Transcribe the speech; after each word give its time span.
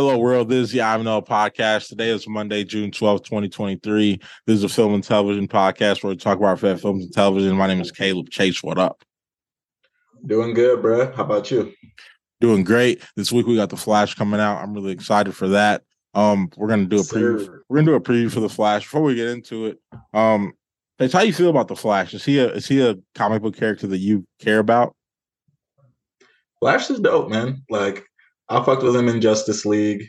Hello, 0.00 0.16
world. 0.16 0.48
This 0.48 0.68
is 0.68 0.72
the 0.72 0.80
I'm 0.80 1.04
No 1.04 1.20
podcast. 1.20 1.88
Today 1.88 2.08
is 2.08 2.26
Monday, 2.26 2.64
June 2.64 2.90
12th, 2.90 3.22
2023. 3.24 4.18
This 4.46 4.56
is 4.56 4.64
a 4.64 4.68
film 4.70 4.94
and 4.94 5.04
television 5.04 5.46
podcast 5.46 6.02
where 6.02 6.08
we 6.08 6.16
talk 6.16 6.38
about 6.38 6.58
favorite 6.58 6.80
films 6.80 7.04
and 7.04 7.12
television. 7.12 7.54
My 7.54 7.66
name 7.66 7.82
is 7.82 7.92
Caleb 7.92 8.30
Chase. 8.30 8.62
What 8.62 8.78
up? 8.78 9.04
Doing 10.24 10.54
good, 10.54 10.80
bro. 10.80 11.12
How 11.12 11.24
about 11.24 11.50
you? 11.50 11.74
Doing 12.40 12.64
great. 12.64 13.02
This 13.14 13.30
week 13.30 13.46
we 13.46 13.56
got 13.56 13.68
The 13.68 13.76
Flash 13.76 14.14
coming 14.14 14.40
out. 14.40 14.62
I'm 14.62 14.72
really 14.72 14.92
excited 14.92 15.36
for 15.36 15.48
that. 15.48 15.82
Um, 16.14 16.48
we're 16.56 16.68
gonna 16.68 16.86
do 16.86 17.00
a 17.00 17.02
preview. 17.02 17.44
For, 17.44 17.64
we're 17.68 17.76
gonna 17.76 17.90
do 17.90 17.94
a 17.94 18.00
preview 18.00 18.32
for 18.32 18.40
The 18.40 18.48
Flash. 18.48 18.84
Before 18.84 19.02
we 19.02 19.16
get 19.16 19.28
into 19.28 19.66
it, 19.66 19.80
um, 20.14 20.54
it's 20.98 21.12
how 21.12 21.20
you 21.20 21.34
feel 21.34 21.50
about 21.50 21.68
The 21.68 21.76
Flash. 21.76 22.14
Is 22.14 22.24
he 22.24 22.38
a 22.38 22.50
is 22.50 22.66
he 22.66 22.80
a 22.80 22.96
comic 23.14 23.42
book 23.42 23.54
character 23.54 23.86
that 23.88 23.98
you 23.98 24.26
care 24.38 24.60
about? 24.60 24.96
Flash 26.58 26.88
is 26.88 27.00
dope, 27.00 27.28
man. 27.28 27.64
Like 27.68 28.06
I 28.50 28.62
fucked 28.64 28.82
with 28.82 28.96
him 28.96 29.08
in 29.08 29.20
Justice 29.20 29.64
League 29.64 30.08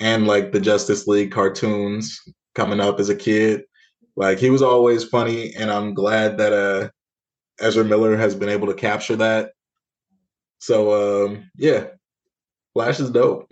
and 0.00 0.26
like 0.26 0.50
the 0.50 0.60
Justice 0.60 1.06
League 1.06 1.30
cartoons 1.30 2.20
coming 2.54 2.80
up 2.80 2.98
as 2.98 3.08
a 3.08 3.14
kid. 3.14 3.62
Like 4.16 4.38
he 4.38 4.50
was 4.50 4.62
always 4.62 5.04
funny, 5.04 5.54
and 5.54 5.70
I'm 5.70 5.94
glad 5.94 6.38
that 6.38 6.52
uh 6.52 6.88
Ezra 7.60 7.84
Miller 7.84 8.16
has 8.16 8.34
been 8.34 8.48
able 8.48 8.66
to 8.66 8.74
capture 8.74 9.16
that. 9.16 9.52
So 10.58 11.26
um 11.26 11.50
yeah, 11.56 11.86
Flash 12.74 12.98
is 12.98 13.10
dope. 13.10 13.50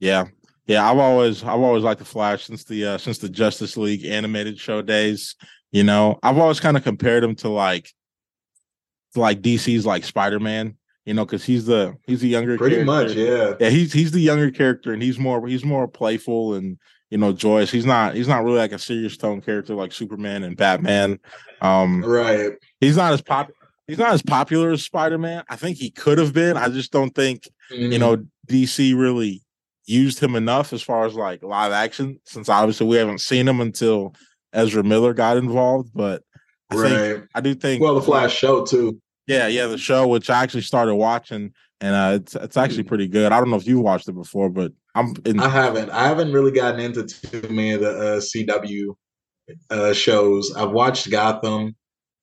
Yeah. 0.00 0.26
Yeah, 0.66 0.90
I've 0.90 0.98
always 0.98 1.44
I've 1.44 1.60
always 1.60 1.84
liked 1.84 2.00
the 2.00 2.04
Flash 2.04 2.44
since 2.44 2.64
the 2.64 2.84
uh 2.84 2.98
since 2.98 3.18
the 3.18 3.28
Justice 3.28 3.76
League 3.76 4.04
animated 4.04 4.58
show 4.58 4.82
days. 4.82 5.36
You 5.70 5.84
know, 5.84 6.18
I've 6.24 6.38
always 6.38 6.58
kind 6.58 6.76
of 6.76 6.82
compared 6.82 7.22
him 7.22 7.36
to 7.36 7.48
like 7.48 7.88
like 9.14 9.42
DC's 9.42 9.86
like 9.86 10.02
Spider-Man 10.02 10.76
you 11.06 11.14
know, 11.14 11.24
because 11.24 11.44
he's 11.44 11.64
the 11.64 11.96
he's 12.06 12.20
the 12.20 12.28
younger 12.28 12.58
pretty 12.58 12.84
character. 12.84 12.92
much, 12.92 13.12
yeah. 13.14 13.54
Yeah, 13.58 13.70
he's 13.70 13.92
he's 13.92 14.10
the 14.10 14.20
younger 14.20 14.50
character 14.50 14.92
and 14.92 15.00
he's 15.00 15.18
more 15.18 15.46
he's 15.46 15.64
more 15.64 15.86
playful 15.86 16.54
and 16.54 16.78
you 17.10 17.16
know 17.16 17.32
joyous. 17.32 17.70
He's 17.70 17.86
not 17.86 18.16
he's 18.16 18.28
not 18.28 18.44
really 18.44 18.58
like 18.58 18.72
a 18.72 18.78
serious 18.78 19.16
tone 19.16 19.40
character 19.40 19.74
like 19.74 19.92
Superman 19.92 20.42
and 20.42 20.56
Batman. 20.56 21.20
Um 21.62 22.04
right. 22.04 22.52
He's 22.80 22.96
not 22.96 23.12
as 23.12 23.22
pop 23.22 23.50
he's 23.86 23.98
not 23.98 24.12
as 24.12 24.22
popular 24.22 24.72
as 24.72 24.82
Spider-Man. 24.82 25.44
I 25.48 25.54
think 25.54 25.78
he 25.78 25.90
could 25.90 26.18
have 26.18 26.32
been. 26.32 26.56
I 26.56 26.68
just 26.68 26.90
don't 26.90 27.14
think 27.14 27.48
mm-hmm. 27.70 27.92
you 27.92 27.98
know 28.00 28.26
DC 28.48 28.98
really 28.98 29.42
used 29.86 30.18
him 30.18 30.34
enough 30.34 30.72
as 30.72 30.82
far 30.82 31.06
as 31.06 31.14
like 31.14 31.44
live 31.44 31.70
action, 31.70 32.18
since 32.24 32.48
obviously 32.48 32.88
we 32.88 32.96
haven't 32.96 33.20
seen 33.20 33.46
him 33.46 33.60
until 33.60 34.12
Ezra 34.52 34.82
Miller 34.82 35.14
got 35.14 35.36
involved. 35.36 35.90
But 35.94 36.24
I 36.70 36.76
right. 36.76 36.90
think 36.90 37.28
I 37.32 37.40
do 37.40 37.54
think 37.54 37.80
well 37.80 37.94
the 37.94 38.02
Flash 38.02 38.34
show 38.34 38.64
too. 38.64 39.00
Yeah, 39.26 39.48
yeah, 39.48 39.66
the 39.66 39.78
show 39.78 40.06
which 40.06 40.30
I 40.30 40.42
actually 40.42 40.62
started 40.62 40.94
watching, 40.94 41.52
and 41.80 41.94
uh, 41.94 42.18
it's 42.20 42.34
it's 42.36 42.56
actually 42.56 42.84
mm. 42.84 42.88
pretty 42.88 43.08
good. 43.08 43.32
I 43.32 43.40
don't 43.40 43.50
know 43.50 43.56
if 43.56 43.66
you 43.66 43.80
watched 43.80 44.08
it 44.08 44.12
before, 44.12 44.48
but 44.50 44.72
I'm. 44.94 45.14
In- 45.24 45.40
I 45.40 45.48
haven't. 45.48 45.90
I 45.90 46.06
haven't 46.06 46.32
really 46.32 46.52
gotten 46.52 46.80
into 46.80 47.04
too 47.04 47.42
many 47.48 47.72
of 47.72 47.80
the 47.80 47.90
uh, 47.90 48.20
CW 48.20 48.94
uh, 49.70 49.92
shows. 49.92 50.54
I've 50.54 50.70
watched 50.70 51.10
Gotham 51.10 51.74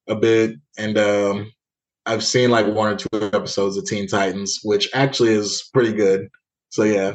a 0.08 0.16
bit, 0.16 0.56
and 0.78 0.98
um, 0.98 1.52
I've 2.06 2.24
seen 2.24 2.52
like 2.52 2.68
one 2.68 2.94
or 2.94 2.96
two 2.96 3.32
episodes 3.34 3.76
of 3.76 3.86
Teen 3.86 4.08
Titans, 4.08 4.62
which 4.64 4.90
actually 4.94 5.34
is 5.34 5.70
pretty 5.74 5.92
good. 5.92 6.30
So 6.70 6.84
yeah, 6.84 7.14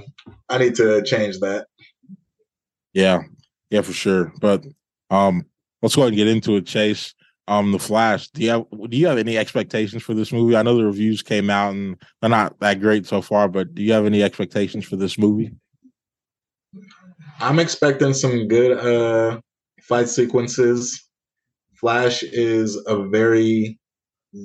I 0.51 0.59
need 0.59 0.75
to 0.77 1.03
change 1.03 1.41
that. 1.41 1.67
Yeah, 2.93 3.23
yeah, 3.71 3.81
for 3.81 3.95
sure. 3.95 4.33
But 4.39 4.65
um, 5.11 5.47
let's 5.81 5.97
go 5.97 6.03
ahead 6.03 6.13
and 6.13 6.19
get 6.19 6.29
into 6.29 6.57
it, 6.57 6.67
Chase 6.67 7.15
um 7.49 7.73
the 7.73 7.79
Flash. 7.79 8.29
Do 8.29 8.43
you 8.43 8.51
have 8.51 8.67
do 8.91 8.97
you 8.97 9.09
have 9.09 9.19
any 9.19 9.37
expectations 9.37 10.03
for 10.03 10.15
this 10.15 10.31
movie? 10.31 10.55
I 10.55 10.63
know 10.63 10.77
the 10.77 10.85
reviews 10.85 11.23
came 11.23 11.51
out 11.51 11.73
and 11.73 11.97
they're 12.21 12.31
not 12.31 12.61
that 12.61 12.81
great 12.81 13.07
so 13.07 13.23
far, 13.23 13.49
but 13.49 13.75
do 13.75 13.83
you 13.83 13.93
have 13.93 14.07
any 14.07 14.23
expectations 14.23 14.85
for 14.85 14.97
this 14.97 15.19
movie? 15.19 15.51
I'm 17.41 17.59
expecting 17.59 18.13
some 18.13 18.47
good 18.47 18.79
uh 18.79 19.41
fight 19.83 20.09
sequences. 20.09 21.09
Flash 21.81 22.23
is 22.23 22.77
a 22.87 23.09
very 23.09 23.79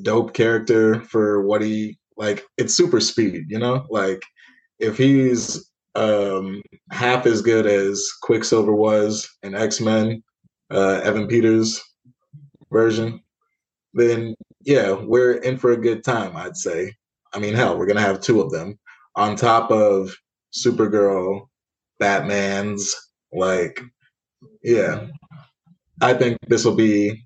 dope 0.03 0.33
character 0.33 1.01
for 1.01 1.45
what 1.45 1.61
he 1.61 1.97
like 2.15 2.45
it's 2.57 2.73
super 2.73 3.01
speed, 3.01 3.43
you 3.49 3.59
know? 3.59 3.85
Like 3.89 4.23
if 4.79 4.97
he's 4.97 5.69
um 5.95 6.61
half 6.91 7.25
as 7.25 7.41
good 7.41 7.65
as 7.65 8.09
Quicksilver 8.21 8.73
was 8.73 9.29
in 9.43 9.55
X-Men, 9.55 10.23
uh 10.71 11.01
Evan 11.03 11.27
Peters 11.27 11.81
version, 12.73 13.21
then 13.93 14.35
yeah, 14.65 14.91
we're 14.91 15.33
in 15.33 15.57
for 15.57 15.71
a 15.71 15.81
good 15.81 16.03
time, 16.03 16.35
I'd 16.35 16.57
say. 16.57 16.93
I 17.33 17.39
mean, 17.39 17.53
hell, 17.53 17.77
we're 17.77 17.85
gonna 17.85 18.01
have 18.01 18.19
two 18.19 18.41
of 18.41 18.51
them 18.51 18.77
on 19.15 19.35
top 19.35 19.71
of 19.71 20.15
Supergirl, 20.53 21.47
Batman's. 21.99 22.95
Like, 23.31 23.81
yeah, 24.63 25.07
I 26.01 26.13
think 26.13 26.37
this 26.47 26.65
will 26.65 26.75
be 26.75 27.25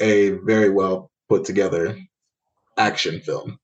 a 0.00 0.30
very 0.44 0.70
well 0.70 1.10
put 1.28 1.44
together 1.44 1.96
action 2.78 3.20
film. 3.20 3.58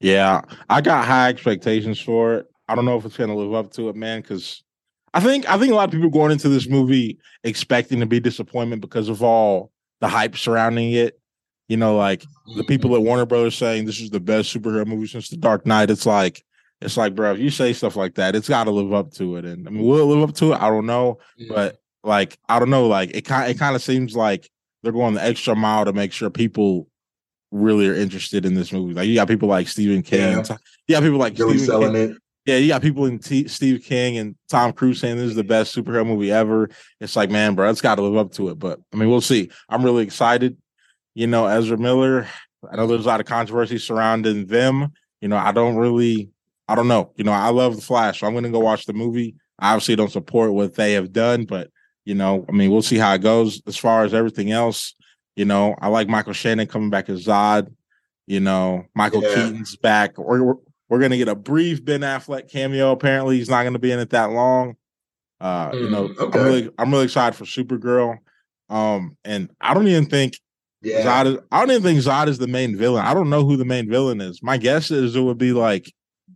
Yeah, 0.00 0.40
I 0.68 0.80
got 0.80 1.04
high 1.04 1.28
expectations 1.28 2.00
for 2.00 2.36
it. 2.36 2.46
I 2.68 2.74
don't 2.74 2.84
know 2.84 2.96
if 2.96 3.04
it's 3.04 3.16
going 3.16 3.30
to 3.30 3.36
live 3.36 3.52
up 3.52 3.72
to 3.72 3.88
it, 3.90 3.96
man, 3.96 4.22
because 4.22 4.62
I 5.12 5.20
think 5.20 5.48
I 5.48 5.58
think 5.58 5.72
a 5.72 5.74
lot 5.74 5.88
of 5.88 5.92
people 5.92 6.10
going 6.10 6.32
into 6.32 6.48
this 6.48 6.68
movie 6.68 7.18
expecting 7.42 8.00
to 8.00 8.06
be 8.06 8.20
disappointment 8.20 8.80
because 8.80 9.08
of 9.08 9.22
all 9.22 9.72
the 10.00 10.08
hype 10.08 10.36
surrounding 10.36 10.92
it. 10.92 11.18
You 11.68 11.76
know, 11.76 11.96
like 11.96 12.20
the 12.20 12.26
mm-hmm. 12.52 12.62
people 12.62 12.96
at 12.96 13.02
Warner 13.02 13.26
Brothers 13.26 13.56
saying 13.56 13.86
this 13.86 14.00
is 14.00 14.10
the 14.10 14.18
best 14.18 14.54
superhero 14.54 14.84
movie 14.86 15.06
since 15.06 15.28
The 15.28 15.36
Dark 15.36 15.66
Knight. 15.66 15.88
It's 15.88 16.04
like, 16.04 16.44
it's 16.80 16.96
like, 16.96 17.14
bro, 17.14 17.32
if 17.32 17.38
you 17.38 17.50
say 17.50 17.72
stuff 17.72 17.94
like 17.94 18.16
that, 18.16 18.34
it's 18.34 18.48
got 18.48 18.64
to 18.64 18.72
live 18.72 18.92
up 18.92 19.12
to 19.12 19.36
it. 19.36 19.44
And 19.44 19.68
I 19.68 19.70
mean, 19.70 19.84
will 19.84 20.00
it 20.00 20.04
live 20.16 20.28
up 20.28 20.34
to 20.36 20.52
it? 20.52 20.60
I 20.60 20.68
don't 20.68 20.86
know, 20.86 21.20
but 21.48 21.80
like, 22.02 22.40
I 22.48 22.58
don't 22.58 22.70
know. 22.70 22.88
Like, 22.88 23.14
it 23.14 23.22
kind, 23.22 23.48
it 23.48 23.56
kind 23.56 23.76
of 23.76 23.82
seems 23.82 24.16
like 24.16 24.50
they're 24.82 24.90
going 24.90 25.14
the 25.14 25.22
extra 25.22 25.54
mile 25.54 25.84
to 25.84 25.92
make 25.92 26.12
sure 26.12 26.28
people 26.28 26.88
really 27.52 27.86
are 27.88 27.94
interested 27.94 28.44
in 28.44 28.54
this 28.54 28.72
movie. 28.72 28.94
Like, 28.94 29.06
you 29.06 29.14
got 29.14 29.28
people 29.28 29.48
like 29.48 29.68
Stephen 29.68 30.02
King. 30.02 30.38
Yeah, 30.38 30.56
you 30.88 30.94
got 30.96 31.02
people 31.04 31.18
like 31.18 31.38
really 31.38 31.58
Stephen 31.58 31.66
selling 31.66 31.92
King. 31.92 32.10
it. 32.10 32.16
Yeah, 32.50 32.56
you 32.56 32.66
got 32.66 32.82
people 32.82 33.06
in 33.06 33.20
T- 33.20 33.46
Steve 33.46 33.84
King 33.84 34.18
and 34.18 34.34
Tom 34.48 34.72
Cruise 34.72 34.98
saying 34.98 35.16
this 35.16 35.30
is 35.30 35.36
the 35.36 35.44
best 35.44 35.72
superhero 35.72 36.04
movie 36.04 36.32
ever. 36.32 36.68
It's 37.00 37.14
like, 37.14 37.30
man, 37.30 37.54
bro, 37.54 37.70
it's 37.70 37.80
got 37.80 37.94
to 37.94 38.02
live 38.02 38.16
up 38.16 38.32
to 38.32 38.48
it. 38.48 38.58
But 38.58 38.80
I 38.92 38.96
mean, 38.96 39.08
we'll 39.08 39.20
see. 39.20 39.52
I'm 39.68 39.84
really 39.84 40.02
excited. 40.02 40.56
You 41.14 41.28
know, 41.28 41.46
Ezra 41.46 41.78
Miller. 41.78 42.26
I 42.68 42.74
know 42.74 42.88
there's 42.88 43.04
a 43.04 43.08
lot 43.08 43.20
of 43.20 43.26
controversy 43.26 43.78
surrounding 43.78 44.46
them. 44.46 44.92
You 45.20 45.28
know, 45.28 45.36
I 45.36 45.52
don't 45.52 45.76
really, 45.76 46.30
I 46.66 46.74
don't 46.74 46.88
know. 46.88 47.12
You 47.14 47.22
know, 47.22 47.30
I 47.30 47.50
love 47.50 47.76
the 47.76 47.82
Flash, 47.82 48.18
so 48.18 48.26
I'm 48.26 48.32
going 48.32 48.42
to 48.42 48.50
go 48.50 48.58
watch 48.58 48.84
the 48.84 48.94
movie. 48.94 49.36
I 49.60 49.72
obviously 49.72 49.94
don't 49.94 50.10
support 50.10 50.52
what 50.52 50.74
they 50.74 50.94
have 50.94 51.12
done, 51.12 51.44
but 51.44 51.70
you 52.04 52.16
know, 52.16 52.44
I 52.48 52.52
mean, 52.52 52.72
we'll 52.72 52.82
see 52.82 52.98
how 52.98 53.14
it 53.14 53.22
goes. 53.22 53.62
As 53.68 53.76
far 53.76 54.02
as 54.02 54.12
everything 54.12 54.50
else, 54.50 54.96
you 55.36 55.44
know, 55.44 55.76
I 55.80 55.86
like 55.86 56.08
Michael 56.08 56.32
Shannon 56.32 56.66
coming 56.66 56.90
back 56.90 57.08
as 57.08 57.26
Zod. 57.26 57.72
You 58.26 58.40
know, 58.40 58.86
Michael 58.92 59.22
yeah. 59.22 59.34
Keaton's 59.36 59.76
back. 59.76 60.14
We're, 60.90 60.96
we're 60.96 61.02
gonna 61.02 61.16
get 61.16 61.28
a 61.28 61.34
brief 61.34 61.84
Ben 61.84 62.00
Affleck 62.00 62.50
cameo. 62.50 62.92
Apparently, 62.92 63.38
he's 63.38 63.48
not 63.48 63.64
gonna 63.64 63.78
be 63.78 63.92
in 63.92 63.98
it 63.98 64.10
that 64.10 64.32
long. 64.32 64.76
Uh, 65.40 65.70
mm, 65.70 65.80
you 65.80 65.90
know, 65.90 66.10
okay. 66.18 66.38
I'm 66.38 66.44
really 66.44 66.70
I'm 66.78 66.90
really 66.90 67.04
excited 67.04 67.36
for 67.36 67.44
Supergirl. 67.44 68.18
Um, 68.68 69.16
and 69.24 69.50
I 69.60 69.74
don't 69.74 69.88
even 69.88 70.06
think 70.06 70.34
yeah. 70.82 71.02
Zod 71.02 71.26
is, 71.26 71.38
I 71.50 71.60
don't 71.60 71.70
even 71.70 71.82
think 71.82 72.00
Zod 72.00 72.28
is 72.28 72.38
the 72.38 72.46
main 72.46 72.76
villain. 72.76 73.04
I 73.04 73.14
don't 73.14 73.30
know 73.30 73.44
who 73.44 73.56
the 73.56 73.64
main 73.64 73.88
villain 73.88 74.20
is. 74.20 74.42
My 74.42 74.56
guess 74.56 74.90
is 74.90 75.16
it 75.16 75.20
would 75.20 75.38
be 75.38 75.52
like 75.52 75.92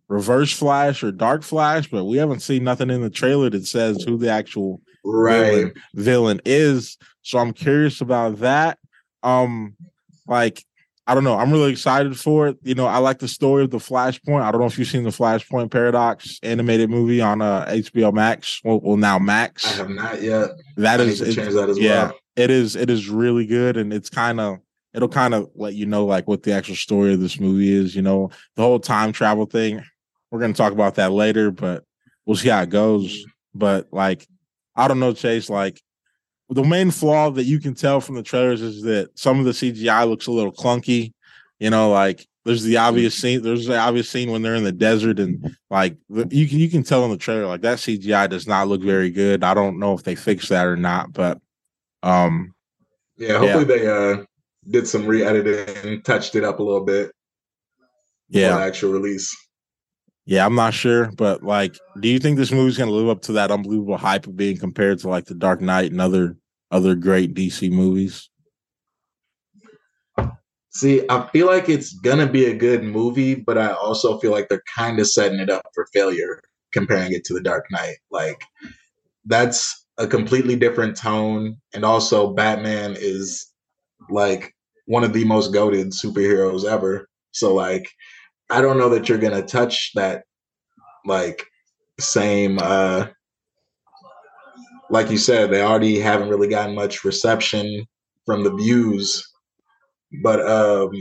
Reverse 0.09 0.53
Flash 0.53 1.03
or 1.03 1.13
Dark 1.13 1.43
Flash, 1.43 1.89
but 1.89 2.05
we 2.05 2.19
haven't 2.19 2.41
seen 2.41 2.65
nothing 2.65 2.91
in 2.91 3.01
the 3.01 3.11
trailer 3.11 3.51
that 3.51 3.67
says 3.67 4.03
who 4.03 4.19
the 4.19 4.31
actual 4.31 4.81
right 5.05 5.51
villain, 5.51 5.73
villain 5.95 6.41
is. 6.45 6.99
So 7.23 7.39
I'm 7.39 7.53
curious 7.53 8.01
about 8.01 8.39
that. 8.41 8.79
Um, 9.23 9.77
like 10.27 10.65
I 11.07 11.15
don't 11.15 11.25
know. 11.25 11.37
I'm 11.37 11.53
really 11.53 11.71
excited 11.71 12.19
for 12.19 12.49
it. 12.49 12.57
You 12.63 12.75
know, 12.75 12.87
I 12.87 12.99
like 12.99 13.19
the 13.19 13.29
story 13.29 13.63
of 13.63 13.71
the 13.71 13.79
Flashpoint. 13.79 14.43
I 14.43 14.51
don't 14.51 14.61
know 14.61 14.67
if 14.67 14.79
you've 14.79 14.89
seen 14.89 15.05
the 15.05 15.11
Flashpoint 15.11 15.71
Paradox 15.71 16.39
animated 16.43 16.89
movie 16.89 17.21
on 17.21 17.43
uh, 17.43 17.67
HBO 17.67 18.13
Max. 18.13 18.61
Well, 18.65 18.81
well, 18.83 18.97
now 18.97 19.19
Max. 19.19 19.67
I 19.67 19.77
have 19.77 19.91
not 19.91 20.23
yet. 20.23 20.51
That 20.77 21.01
I 21.01 21.05
is 21.05 21.21
it, 21.21 21.37
that 21.37 21.69
as 21.69 21.79
yeah, 21.79 22.07
well. 22.07 22.19
It 22.37 22.51
is. 22.51 22.75
It 22.75 22.89
is 22.89 23.09
really 23.11 23.45
good, 23.45 23.77
and 23.77 23.93
it's 23.93 24.09
kind 24.09 24.41
of 24.41 24.61
it'll 24.95 25.09
kind 25.09 25.35
of 25.35 25.51
let 25.55 25.75
you 25.75 25.85
know 25.85 26.07
like 26.07 26.27
what 26.27 26.43
the 26.43 26.53
actual 26.53 26.77
story 26.77 27.13
of 27.13 27.21
this 27.21 27.39
movie 27.39 27.73
is. 27.73 27.95
You 27.95 28.03
know, 28.03 28.31
the 28.57 28.63
whole 28.63 28.81
time 28.81 29.13
travel 29.13 29.45
thing. 29.45 29.85
We're 30.31 30.41
gonna 30.41 30.55
talk 30.55 30.73
about 30.73 30.95
that 30.95 31.13
later, 31.13 31.51
but 31.51 31.85
we'll 32.25 32.37
see 32.37 32.49
how 32.49 32.63
it 32.63 32.71
goes. 32.71 33.13
Mm-hmm. 33.13 33.59
But 33.59 33.89
like, 33.93 34.27
I 34.75 34.89
don't 34.89 35.01
know, 35.01 35.13
Chase. 35.13 35.51
Like, 35.51 35.83
the 36.51 36.65
main 36.65 36.91
flaw 36.91 37.31
that 37.31 37.45
you 37.45 37.59
can 37.59 37.75
tell 37.75 38.01
from 38.01 38.17
the 38.17 38.23
trailers 38.23 38.61
is 38.61 38.83
that 38.83 39.19
some 39.19 39.39
of 39.39 39.45
the 39.45 39.53
CGI 39.53 40.09
looks 40.09 40.27
a 40.27 40.33
little 40.33 40.53
clunky. 40.53 41.13
You 41.59 41.71
know, 41.71 41.91
like 41.91 42.27
there's 42.45 42.63
the 42.63 42.77
obvious 42.77 43.15
scene. 43.15 43.43
There's 43.43 43.67
the 43.67 43.79
obvious 43.79 44.09
scene 44.09 44.31
when 44.31 44.43
they're 44.43 44.55
in 44.55 44.65
the 44.65 44.73
desert, 44.73 45.19
and 45.19 45.57
like 45.71 45.97
you 46.09 46.47
can 46.47 46.59
you 46.59 46.69
can 46.69 46.83
tell 46.83 47.05
in 47.05 47.11
the 47.11 47.17
trailer 47.17 47.47
like 47.47 47.63
that 47.63 47.79
CGI 47.79 48.29
does 48.29 48.47
not 48.47 48.69
look 48.69 48.83
very 48.83 49.11
good. 49.11 49.43
I 49.43 49.55
don't 49.55 49.79
know 49.79 49.95
if 49.95 50.03
they 50.03 50.15
fixed 50.15 50.51
that 50.51 50.67
or 50.67 50.77
not, 50.77 51.13
but 51.13 51.41
um, 52.03 52.55
yeah, 53.17 53.39
hopefully 53.39 53.83
yeah. 53.83 53.83
they 53.83 53.87
uh 53.87 54.25
did 54.69 54.87
some 54.87 55.07
re-editing, 55.07 55.89
and 55.89 56.05
touched 56.05 56.35
it 56.35 56.45
up 56.45 56.59
a 56.59 56.63
little 56.63 56.85
bit. 56.85 57.13
Yeah, 58.29 58.59
actual 58.59 58.93
release. 58.93 59.35
Yeah, 60.27 60.47
I'm 60.47 60.55
not 60.55 60.73
sure, 60.73 61.11
but 61.13 61.43
like, 61.43 61.79
do 62.01 62.09
you 62.09 62.19
think 62.19 62.39
this 62.39 62.51
movie's 62.51 62.79
gonna 62.79 62.91
live 62.91 63.09
up 63.09 63.23
to 63.23 63.33
that 63.33 63.51
unbelievable 63.51 63.99
hype 63.99 64.27
of 64.27 64.37
being 64.37 64.57
compared 64.57 64.99
to 65.01 65.09
like 65.09 65.27
the 65.27 65.35
Dark 65.35 65.61
Knight 65.61 65.93
and 65.93 66.01
other 66.01 66.37
other 66.71 66.95
great 66.95 67.35
DC 67.35 67.71
movies? 67.71 68.31
See, 70.71 71.05
I 71.09 71.29
feel 71.29 71.47
like 71.47 71.69
it's 71.69 71.93
gonna 71.93 72.27
be 72.27 72.47
a 72.47 72.57
good 72.57 72.83
movie, 72.83 73.35
but 73.35 73.59
I 73.59 73.73
also 73.73 74.19
feel 74.19 74.33
like 74.33 74.49
they're 74.49 74.63
kind 74.75 74.99
of 74.99 75.09
setting 75.09 75.39
it 75.41 75.51
up 75.51 75.67
for 75.75 75.87
failure, 75.93 76.41
comparing 76.73 77.13
it 77.13 77.25
to 77.27 77.35
the 77.35 77.43
Dark 77.43 77.67
Knight. 77.71 77.97
Like, 78.11 78.43
that's 79.27 79.87
a 79.99 80.07
completely 80.07 80.57
different 80.57 80.97
tone, 80.97 81.59
and 81.75 81.85
also 81.85 82.33
Batman 82.33 82.97
is 82.99 83.53
like 84.11 84.55
one 84.87 85.05
of 85.05 85.13
the 85.13 85.25
most 85.25 85.53
goaded 85.53 85.89
superheroes 85.89 86.65
ever. 86.65 87.09
So, 87.33 87.55
like, 87.55 87.89
I 88.51 88.61
don't 88.61 88.79
know 88.79 88.91
that 88.91 89.09
you're 89.09 89.19
gonna 89.19 89.43
touch 89.43 89.93
that 89.95 90.25
like 91.05 91.45
same 91.99 92.59
uh 92.61 93.07
like 94.91 95.11
you 95.11 95.19
said, 95.19 95.51
they 95.51 95.63
already 95.63 95.99
haven't 95.99 96.29
really 96.29 96.49
gotten 96.49 96.75
much 96.75 97.05
reception 97.05 97.87
from 98.27 98.45
the 98.45 98.55
views. 98.55 99.27
But 100.23 100.47
um 100.47 100.93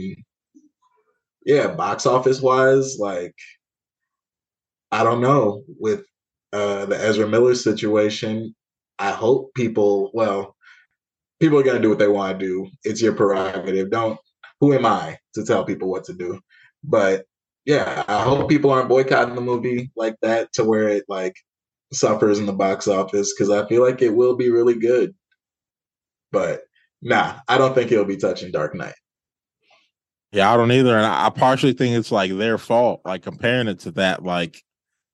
yeah, 1.44 1.68
box 1.68 2.06
office 2.06 2.40
wise, 2.40 2.98
like 2.98 3.34
I 4.90 5.04
don't 5.04 5.20
know. 5.20 5.62
With 5.78 6.04
uh 6.52 6.86
the 6.86 6.96
Ezra 6.96 7.28
Miller 7.28 7.54
situation, 7.54 8.54
I 8.98 9.10
hope 9.10 9.52
people 9.54 10.10
well, 10.14 10.56
people 11.40 11.58
are 11.58 11.62
gonna 11.62 11.80
do 11.80 11.90
what 11.90 11.98
they 11.98 12.08
want 12.08 12.38
to 12.38 12.46
do. 12.46 12.68
It's 12.84 13.02
your 13.02 13.14
prerogative. 13.14 13.90
Don't 13.90 14.18
who 14.60 14.72
am 14.72 14.86
I 14.86 15.18
to 15.34 15.44
tell 15.44 15.64
people 15.64 15.90
what 15.90 16.04
to 16.04 16.14
do? 16.14 16.40
But 16.82 17.26
yeah, 17.64 18.04
I 18.08 18.22
hope 18.22 18.48
people 18.48 18.70
aren't 18.70 18.88
boycotting 18.88 19.34
the 19.34 19.40
movie 19.40 19.90
like 19.96 20.16
that 20.20 20.52
to 20.54 20.64
where 20.64 20.88
it 20.88 21.04
like 21.08 21.36
suffers 21.92 22.38
in 22.38 22.46
the 22.46 22.52
box 22.52 22.86
office 22.86 23.32
because 23.32 23.50
I 23.50 23.66
feel 23.68 23.82
like 23.82 24.02
it 24.02 24.14
will 24.14 24.36
be 24.36 24.50
really 24.50 24.74
good. 24.74 25.14
But 26.30 26.62
nah, 27.00 27.36
I 27.48 27.56
don't 27.56 27.74
think 27.74 27.90
it'll 27.90 28.04
be 28.04 28.16
touching 28.16 28.52
Dark 28.52 28.74
Knight. 28.74 28.94
Yeah, 30.32 30.52
I 30.52 30.56
don't 30.56 30.72
either, 30.72 30.96
and 30.96 31.06
I, 31.06 31.26
I 31.26 31.30
partially 31.30 31.72
think 31.72 31.96
it's 31.96 32.12
like 32.12 32.32
their 32.32 32.58
fault. 32.58 33.00
Like 33.04 33.22
comparing 33.22 33.68
it 33.68 33.78
to 33.80 33.92
that, 33.92 34.24
like, 34.24 34.62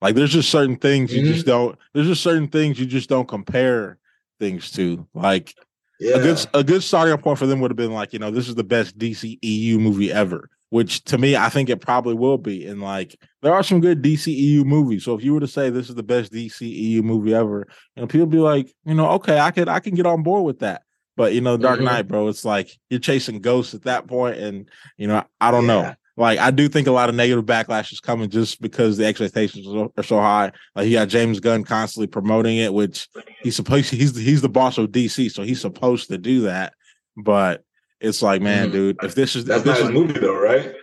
like 0.01 0.15
there's 0.15 0.33
just 0.33 0.49
certain 0.49 0.77
things 0.77 1.13
you 1.13 1.21
mm-hmm. 1.21 1.33
just 1.33 1.45
don't. 1.45 1.77
There's 1.93 2.07
just 2.07 2.23
certain 2.23 2.47
things 2.47 2.79
you 2.79 2.85
just 2.85 3.07
don't 3.07 3.27
compare 3.27 3.97
things 4.39 4.71
to. 4.71 5.07
Like 5.13 5.55
yeah. 5.99 6.15
a 6.15 6.19
good 6.21 6.47
a 6.53 6.63
good 6.63 6.83
starting 6.83 7.15
point 7.19 7.37
for 7.37 7.45
them 7.45 7.61
would 7.61 7.71
have 7.71 7.77
been 7.77 7.93
like, 7.93 8.11
you 8.11 8.19
know, 8.19 8.31
this 8.31 8.49
is 8.49 8.55
the 8.55 8.63
best 8.63 8.97
DC 8.97 9.37
EU 9.41 9.77
movie 9.77 10.11
ever 10.11 10.49
which 10.71 11.03
to 11.03 11.17
me, 11.17 11.35
I 11.35 11.49
think 11.49 11.69
it 11.69 11.81
probably 11.81 12.13
will 12.13 12.37
be. 12.37 12.65
And 12.65 12.81
like, 12.81 13.15
there 13.41 13.53
are 13.53 13.61
some 13.61 13.81
good 13.81 14.01
DCEU 14.01 14.63
movies. 14.63 15.03
So 15.03 15.13
if 15.13 15.23
you 15.23 15.33
were 15.33 15.41
to 15.41 15.47
say 15.47 15.69
this 15.69 15.89
is 15.89 15.95
the 15.95 16.01
best 16.01 16.31
DCEU 16.31 17.03
movie 17.03 17.33
ever, 17.33 17.67
you 17.95 18.01
know, 18.01 18.07
people 18.07 18.25
be 18.25 18.37
like, 18.37 18.73
you 18.85 18.95
know, 18.95 19.09
okay, 19.11 19.37
I 19.37 19.51
could, 19.51 19.67
I 19.67 19.81
can 19.81 19.95
get 19.95 20.05
on 20.05 20.23
board 20.23 20.45
with 20.45 20.59
that. 20.59 20.83
But 21.17 21.33
you 21.33 21.41
know, 21.41 21.57
Dark 21.57 21.75
mm-hmm. 21.75 21.85
Knight, 21.85 22.07
bro, 22.07 22.29
it's 22.29 22.45
like 22.45 22.71
you're 22.89 23.01
chasing 23.01 23.41
ghosts 23.41 23.73
at 23.73 23.83
that 23.83 24.07
point, 24.07 24.37
and 24.37 24.69
you 24.97 25.07
know, 25.07 25.23
I 25.41 25.51
don't 25.51 25.65
yeah. 25.65 25.67
know. 25.67 25.93
Like, 26.17 26.39
I 26.39 26.51
do 26.51 26.69
think 26.69 26.87
a 26.87 26.91
lot 26.91 27.09
of 27.09 27.15
negative 27.15 27.45
backlash 27.45 27.91
is 27.91 27.99
coming 27.99 28.29
just 28.29 28.61
because 28.61 28.97
the 28.97 29.05
expectations 29.05 29.67
are 29.67 30.03
so 30.03 30.19
high. 30.19 30.51
Like, 30.75 30.87
you 30.87 30.93
got 30.93 31.09
James 31.09 31.39
Gunn 31.39 31.63
constantly 31.63 32.07
promoting 32.07 32.57
it, 32.57 32.73
which 32.73 33.09
he's 33.41 33.55
supposed 33.55 33.89
to, 33.89 33.97
he's 33.97 34.15
he's 34.15 34.41
the 34.41 34.49
boss 34.49 34.77
of 34.77 34.89
DC, 34.89 35.31
so 35.31 35.43
he's 35.43 35.61
supposed 35.61 36.07
to 36.09 36.17
do 36.17 36.41
that. 36.41 36.73
But 37.17 37.63
it's 38.01 38.21
like, 38.21 38.41
man, 38.41 38.69
mm 38.69 38.71
dude, 38.71 39.03
if 39.03 39.15
this 39.15 39.35
is 39.35 39.45
that's 39.45 39.63
this 39.63 39.79
not 39.79 39.87
his 39.87 39.91
movie 39.91 40.19
though, 40.19 40.39
right? 40.39 40.73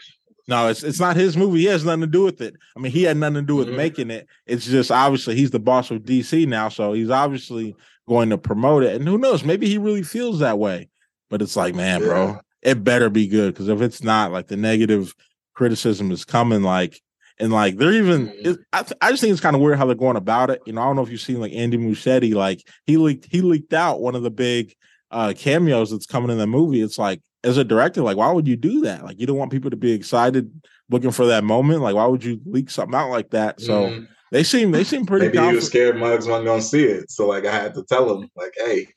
No, 0.47 0.69
it's 0.69 0.83
it's 0.83 1.01
not 1.01 1.17
his 1.17 1.37
movie. 1.37 1.61
He 1.61 1.67
has 1.67 1.85
nothing 1.85 2.01
to 2.01 2.07
do 2.07 2.23
with 2.23 2.41
it. 2.41 2.55
I 2.77 2.81
mean, 2.81 2.93
he 2.93 3.03
had 3.03 3.19
nothing 3.19 3.35
to 3.35 3.43
do 3.43 3.57
with 3.57 3.69
mm-hmm. 3.69 3.77
making 3.77 4.11
it. 4.11 4.27
It's 4.47 4.65
just 4.65 4.91
obviously 4.91 5.35
he's 5.35 5.51
the 5.51 5.59
boss 5.59 5.91
of 5.91 6.03
DC 6.03 6.47
now, 6.49 6.71
so 6.71 6.95
he's 6.95 7.11
obviously 7.11 7.77
going 8.09 8.31
to 8.31 8.39
promote 8.39 8.83
it. 8.83 8.97
And 8.97 9.07
who 9.07 9.19
knows, 9.19 9.45
maybe 9.45 9.69
he 9.69 9.77
really 9.77 10.03
feels 10.03 10.39
that 10.39 10.59
way. 10.59 10.89
But 11.29 11.43
it's 11.43 11.57
like, 11.57 11.75
man, 11.75 12.01
yeah. 12.01 12.07
bro, 12.07 12.41
it 12.63 12.83
better 12.83 13.11
be 13.11 13.27
good 13.27 13.53
because 13.53 13.69
if 13.69 13.83
it's 13.83 14.03
not, 14.03 14.33
like 14.33 14.47
the 14.47 14.57
negative 14.57 15.15
criticism 15.55 16.11
is 16.11 16.25
coming, 16.25 16.63
like 16.63 17.03
and 17.39 17.53
like 17.53 17.77
they're 17.77 17.93
even. 17.93 18.29
Mm-hmm. 18.29 18.51
It, 18.51 18.59
I, 18.73 18.85
I 19.03 19.11
just 19.11 19.21
think 19.21 19.33
it's 19.33 19.43
kind 19.43 19.55
of 19.55 19.61
weird 19.61 19.77
how 19.77 19.85
they're 19.85 19.95
going 19.95 20.17
about 20.17 20.51
it. 20.51 20.63
You 20.67 20.73
know, 20.73 20.83
I 20.83 20.87
don't 20.87 20.97
know 20.97 21.03
if 21.03 21.11
you've 21.11 21.21
seen 21.21 21.41
like 21.41 21.53
Andy 21.53 21.77
Muschietti, 21.77 22.35
like 22.35 22.67
he 22.87 22.97
leaked 22.97 23.27
he 23.31 23.43
leaked 23.43 23.75
out 23.75 24.01
one 24.01 24.15
of 24.15 24.23
the 24.23 24.31
big 24.31 24.75
uh 25.11 25.33
cameos 25.37 25.91
that's 25.91 26.07
coming 26.07 26.31
in 26.31 26.39
the 26.39 26.47
movie, 26.47 26.83
it's 26.83 26.99
like 26.99 27.21
as 27.45 27.57
a 27.57 27.65
director, 27.65 28.03
like 28.03 28.17
why 28.17 28.31
would 28.31 28.49
you 28.49 28.57
do 28.57 28.83
that? 28.83 29.05
Like 29.05 29.21
you 29.21 29.27
don't 29.27 29.37
want 29.37 29.53
people 29.53 29.71
to 29.71 29.77
be 29.77 29.93
excited 29.93 30.51
looking 30.91 31.11
for 31.11 31.27
that 31.27 31.45
moment. 31.45 31.83
Like 31.83 31.95
why 31.95 32.07
would 32.07 32.25
you 32.25 32.41
leak 32.45 32.71
something 32.71 32.95
out 32.95 33.11
like 33.11 33.31
that? 33.31 33.61
So 33.61 33.89
mm. 33.89 34.09
they 34.33 34.43
seem 34.43 34.71
they 34.71 34.85
seem 34.85 35.07
pretty. 35.07 35.27
Maybe 35.27 35.39
confident. 35.39 35.53
he 35.53 35.57
was 35.57 35.67
scared 35.67 35.97
Muggs 35.97 36.27
wasn't 36.27 36.47
gonna 36.47 36.63
see 36.63 36.85
it, 36.85 37.11
so 37.11 37.27
like 37.27 37.47
I 37.47 37.53
had 37.53 37.75
to 37.75 37.85
tell 37.85 38.15
him 38.15 38.29
like, 38.37 38.55
hey, 38.57 38.89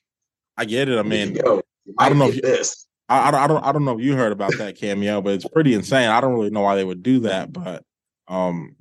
I 0.57 0.65
get 0.65 0.89
it. 0.89 0.97
I 0.97 1.03
mean, 1.03 1.37
I 1.97 2.09
don't 2.09 2.17
know 2.17 2.27
if 2.27 2.35
you, 2.35 2.41
this. 2.41 2.87
I, 3.09 3.29
I 3.29 3.47
don't 3.47 3.63
I 3.63 3.71
don't 3.71 3.85
know 3.85 3.97
if 3.97 4.03
you 4.03 4.15
heard 4.15 4.31
about 4.31 4.57
that 4.57 4.77
cameo, 4.77 5.21
but 5.21 5.33
it's 5.33 5.47
pretty 5.47 5.73
insane. 5.73 6.09
I 6.09 6.21
don't 6.21 6.33
really 6.33 6.49
know 6.49 6.61
why 6.61 6.75
they 6.75 6.83
would 6.83 7.03
do 7.03 7.21
that, 7.21 7.51
but 7.51 7.83
um, 8.27 8.75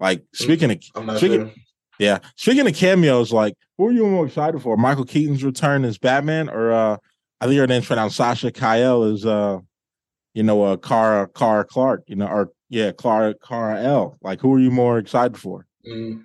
like 0.00 0.20
mm, 0.20 0.24
speaking 0.32 0.70
of 0.70 1.18
speaking, 1.18 1.48
sure. 1.48 1.52
Yeah. 1.98 2.18
Speaking 2.36 2.66
of 2.66 2.74
cameos, 2.74 3.32
like 3.32 3.54
who 3.78 3.86
are 3.86 3.92
you 3.92 4.06
more 4.06 4.26
excited 4.26 4.60
for? 4.60 4.76
Michael 4.76 5.04
Keaton's 5.04 5.44
return 5.44 5.84
as 5.84 5.98
Batman, 5.98 6.48
or 6.48 6.72
uh 6.72 6.96
I 7.40 7.46
think 7.46 7.58
her 7.58 7.66
name's 7.66 7.86
pronounced 7.86 8.16
Sasha 8.16 8.50
Calle 8.50 9.04
is 9.04 9.24
uh 9.26 9.58
you 10.34 10.42
know 10.42 10.62
uh 10.62 10.76
Kara 10.76 11.28
Kara 11.28 11.64
Clark, 11.64 12.04
you 12.06 12.16
know, 12.16 12.26
or 12.26 12.50
yeah, 12.68 12.92
Clara 12.92 13.34
Kara 13.46 13.80
L. 13.82 14.18
Like 14.22 14.40
who 14.40 14.54
are 14.54 14.60
you 14.60 14.70
more 14.70 14.98
excited 14.98 15.36
for? 15.36 15.66
Mm. 15.88 16.24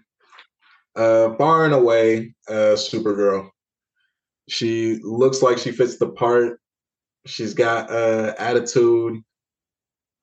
Uh 0.96 1.36
far 1.36 1.66
and 1.66 1.74
away, 1.74 2.34
uh 2.48 2.76
Supergirl. 2.76 3.50
She 4.48 5.00
looks 5.04 5.44
like 5.44 5.60
she 5.60 5.72
fits 5.72 5.98
the 5.98 6.10
part. 6.10 6.60
She's 7.26 7.54
got 7.54 7.92
uh 7.92 8.34
attitude. 8.40 9.22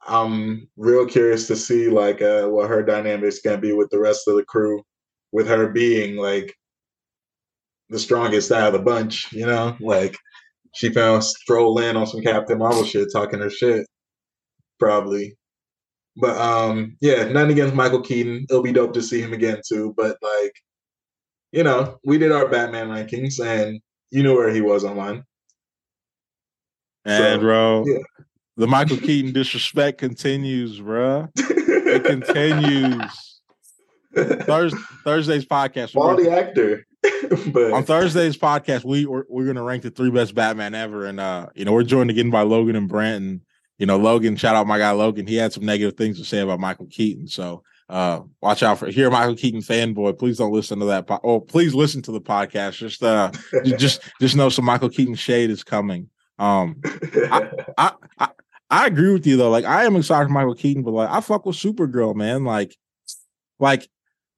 I'm 0.09 0.69
real 0.77 1.07
curious 1.07 1.47
to 1.49 1.57
see 1.57 1.89
like 1.89 2.21
uh 2.21 2.47
what 2.47 2.69
her 2.69 2.83
dynamic's 2.83 3.41
gonna 3.41 3.59
be 3.59 3.73
with 3.73 3.91
the 3.91 4.01
rest 4.01 4.27
of 4.27 4.37
the 4.37 4.45
crew 4.45 4.83
with 5.33 5.49
her 5.49 5.69
being 5.69 6.17
like 6.17 6.55
the 7.89 7.99
strongest 7.99 8.51
out 8.53 8.69
of 8.69 8.73
the 8.73 8.79
bunch, 8.79 9.33
you 9.33 9.47
know, 9.47 9.77
like 9.81 10.17
she 10.75 10.93
found 10.93 11.25
stroll 11.25 11.79
in 11.79 11.97
on 11.97 12.07
some 12.07 12.21
Captain 12.21 12.59
Marvel 12.59 12.85
shit, 12.85 13.09
talking 13.13 13.41
her 13.41 13.51
shit, 13.51 13.87
probably. 14.79 15.37
But 16.17 16.37
um, 16.37 16.97
yeah, 17.01 17.25
nothing 17.25 17.53
against 17.53 17.75
Michael 17.75 18.03
Keaton. 18.03 18.47
It'll 18.49 18.63
be 18.63 18.73
dope 18.73 18.95
to 18.95 19.03
see 19.03 19.21
him 19.21 19.33
again 19.33 19.61
too. 19.67 19.95
But 19.97 20.17
like, 20.23 20.53
you 21.53 21.63
know, 21.63 21.99
we 22.05 22.19
did 22.19 22.33
our 22.33 22.49
Batman 22.49 22.89
rankings, 22.89 23.39
and 23.45 23.81
you 24.11 24.23
knew 24.23 24.35
where 24.35 24.53
he 24.53 24.61
was 24.61 24.85
online. 24.85 25.25
And 27.05 27.35
so, 27.35 27.41
bro, 27.41 27.85
yeah. 27.87 27.99
the 28.57 28.67
Michael 28.67 28.97
Keaton 28.97 29.33
disrespect 29.33 29.99
continues, 29.99 30.81
bro. 30.81 31.29
it 31.37 32.05
continues. 32.05 33.36
Thursday, 34.17 34.79
Thursday's 35.05 35.45
podcast. 35.45 35.93
Quality 35.93 36.29
actor. 36.29 36.87
but 37.53 37.73
on 37.73 37.85
Thursday's 37.85 38.37
podcast, 38.37 38.85
we 38.85 39.07
we're, 39.07 39.25
we're 39.29 39.47
gonna 39.47 39.63
rank 39.63 39.83
the 39.83 39.91
three 39.91 40.11
best 40.11 40.35
Batman 40.35 40.75
ever, 40.75 41.07
and 41.07 41.21
uh, 41.21 41.47
you 41.55 41.65
know, 41.65 41.73
we're 41.73 41.83
joined 41.83 42.11
again 42.11 42.31
by 42.31 42.43
Logan 42.43 42.77
and 42.77 42.89
Brent, 42.89 43.25
and 43.25 43.41
you 43.79 43.87
know, 43.87 43.97
Logan, 43.97 44.37
shout 44.37 44.57
out 44.57 44.67
my 44.67 44.79
guy 44.79 44.91
Logan. 44.93 45.27
He 45.27 45.37
had 45.37 45.53
some 45.53 45.65
negative 45.65 45.97
things 45.97 46.19
to 46.19 46.25
say 46.25 46.41
about 46.41 46.61
Michael 46.61 46.87
Keaton, 46.87 47.29
so 47.29 47.63
uh, 47.89 48.21
watch 48.41 48.63
out 48.63 48.79
for 48.79 48.89
here, 48.89 49.11
Michael 49.11 49.37
Keaton 49.37 49.61
fanboy. 49.61 50.19
Please 50.19 50.39
don't 50.39 50.53
listen 50.53 50.81
to 50.81 50.87
that. 50.87 51.07
Po- 51.07 51.21
oh, 51.23 51.41
please 51.41 51.75
listen 51.75 52.03
to 52.03 52.13
the 52.13 52.21
podcast. 52.21 52.79
Just 52.79 53.03
uh, 53.03 53.31
just 53.65 54.03
just 54.21 54.37
know 54.37 54.49
some 54.49 54.65
Michael 54.65 54.91
Keaton 54.91 55.15
shade 55.15 55.51
is 55.51 55.63
coming. 55.63 56.09
Um, 56.39 56.81
I, 56.85 57.51
I 57.79 57.93
I 58.19 58.29
I 58.71 58.87
agree 58.87 59.13
with 59.13 59.27
you 59.27 59.37
though. 59.37 59.51
Like 59.51 59.65
I 59.65 59.85
am 59.85 59.97
excited 59.97 60.27
for 60.27 60.33
Michael 60.33 60.55
Keaton, 60.55 60.83
but 60.83 60.93
like 60.93 61.11
I 61.11 61.21
fuck 61.21 61.47
with 61.47 61.57
Supergirl, 61.57 62.15
man. 62.15 62.45
Like 62.45 62.77
like 63.61 63.89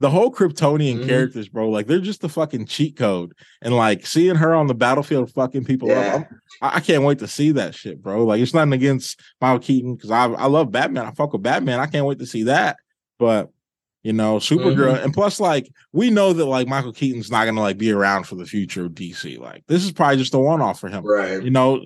the 0.01 0.11
whole 0.11 0.33
Kryptonian 0.33 0.99
mm-hmm. 0.99 1.09
characters, 1.09 1.49
bro, 1.49 1.69
like 1.71 1.87
they're 1.87 1.99
just 1.99 2.21
the 2.21 2.29
fucking 2.29 2.67
cheat 2.67 2.97
code. 2.97 3.33
And 3.63 3.77
like 3.77 4.07
seeing 4.07 4.37
her 4.37 4.55
on 4.55 4.69
the 4.69 4.75
battlefield 4.75 5.33
fucking 5.33 5.65
people 5.65 5.89
yeah. 5.89 6.17
up, 6.17 6.29
i 6.63 6.77
I 6.77 6.81
can't 6.81 7.03
wait 7.03 7.19
to 7.19 7.29
see 7.29 7.53
that 7.53 7.75
shit, 7.75 8.01
bro. 8.03 8.25
Like 8.25 8.41
it's 8.41 8.55
nothing 8.55 8.73
against 8.73 9.21
Michael 9.41 9.59
Keaton 9.59 9.97
because 9.97 10.11
I 10.11 10.27
I 10.27 10.47
love 10.47 10.71
Batman. 10.71 11.07
I 11.07 11.11
fuck 11.11 11.33
with 11.33 11.43
Batman. 11.43 11.81
I 11.81 11.87
can't 11.87 12.07
wait 12.07 12.21
to 12.21 12.27
see 12.27 12.45
that. 12.45 12.77
But 13.19 13.51
you 14.05 14.13
know, 14.13 14.37
Supergirl, 14.37 14.95
mm-hmm. 14.95 15.05
and 15.05 15.13
plus, 15.13 15.41
like 15.41 15.69
we 15.93 16.11
know 16.11 16.33
that 16.33 16.45
like 16.45 16.69
Michael 16.69 16.93
Keaton's 16.93 17.31
not 17.31 17.47
gonna 17.47 17.61
like 17.61 17.79
be 17.79 17.91
around 17.91 18.25
for 18.25 18.37
the 18.37 18.47
future 18.47 18.85
of 18.85 18.93
DC. 18.93 19.39
Like 19.39 19.65
this 19.67 19.85
is 19.85 19.91
probably 19.91 20.19
just 20.19 20.35
a 20.35 20.39
one 20.39 20.63
off 20.63 20.79
for 20.79 20.89
him, 20.89 21.05
right? 21.05 21.43
You 21.43 21.51
know, 21.51 21.81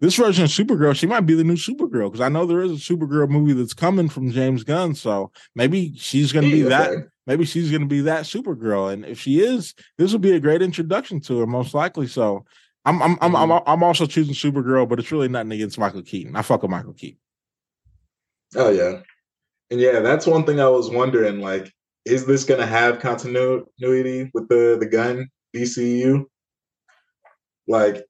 this 0.00 0.16
version 0.16 0.44
of 0.44 0.50
Supergirl, 0.50 0.96
she 0.96 1.06
might 1.06 1.20
be 1.20 1.34
the 1.34 1.44
new 1.44 1.56
Supergirl 1.56 2.10
because 2.10 2.20
I 2.20 2.28
know 2.28 2.46
there 2.46 2.62
is 2.62 2.72
a 2.72 2.74
Supergirl 2.74 3.28
movie 3.28 3.52
that's 3.52 3.74
coming 3.74 4.08
from 4.08 4.30
James 4.30 4.64
Gunn. 4.64 4.94
So 4.94 5.30
maybe 5.54 5.92
she's 5.96 6.32
going 6.32 6.46
to 6.46 6.50
be 6.50 6.62
that. 6.62 7.08
Maybe 7.26 7.44
she's 7.44 7.70
going 7.70 7.82
to 7.82 7.86
be 7.86 8.00
that 8.02 8.24
Supergirl, 8.24 8.92
and 8.92 9.04
if 9.04 9.20
she 9.20 9.40
is, 9.40 9.74
this 9.98 10.10
will 10.10 10.18
be 10.18 10.32
a 10.32 10.40
great 10.40 10.62
introduction 10.62 11.20
to 11.20 11.38
her, 11.40 11.46
most 11.46 11.74
likely. 11.74 12.06
So 12.06 12.44
I'm 12.84 13.02
I'm 13.02 13.18
I'm 13.20 13.36
I'm, 13.36 13.48
mm-hmm. 13.50 13.70
I'm 13.70 13.82
also 13.82 14.06
choosing 14.06 14.34
Supergirl, 14.34 14.88
but 14.88 14.98
it's 14.98 15.12
really 15.12 15.28
nothing 15.28 15.52
against 15.52 15.78
Michael 15.78 16.02
Keaton. 16.02 16.34
I 16.34 16.42
fuck 16.42 16.62
with 16.62 16.70
Michael 16.70 16.94
Keaton. 16.94 17.20
Oh 18.56 18.70
yeah, 18.70 19.00
and 19.70 19.80
yeah, 19.80 20.00
that's 20.00 20.26
one 20.26 20.44
thing 20.44 20.60
I 20.60 20.68
was 20.68 20.90
wondering. 20.90 21.40
Like, 21.40 21.72
is 22.04 22.26
this 22.26 22.44
going 22.44 22.60
to 22.60 22.66
have 22.66 22.98
continuity 22.98 24.30
with 24.32 24.48
the 24.48 24.76
the 24.80 24.86
Gunn 24.86 25.28
DCU? 25.54 26.24
Like, 27.68 28.02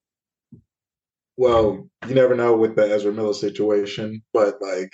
well, 1.41 1.89
you 2.07 2.13
never 2.13 2.35
know 2.35 2.55
with 2.55 2.75
the 2.75 2.83
Ezra 2.83 3.11
Miller 3.11 3.33
situation, 3.33 4.21
but 4.31 4.61
like, 4.61 4.91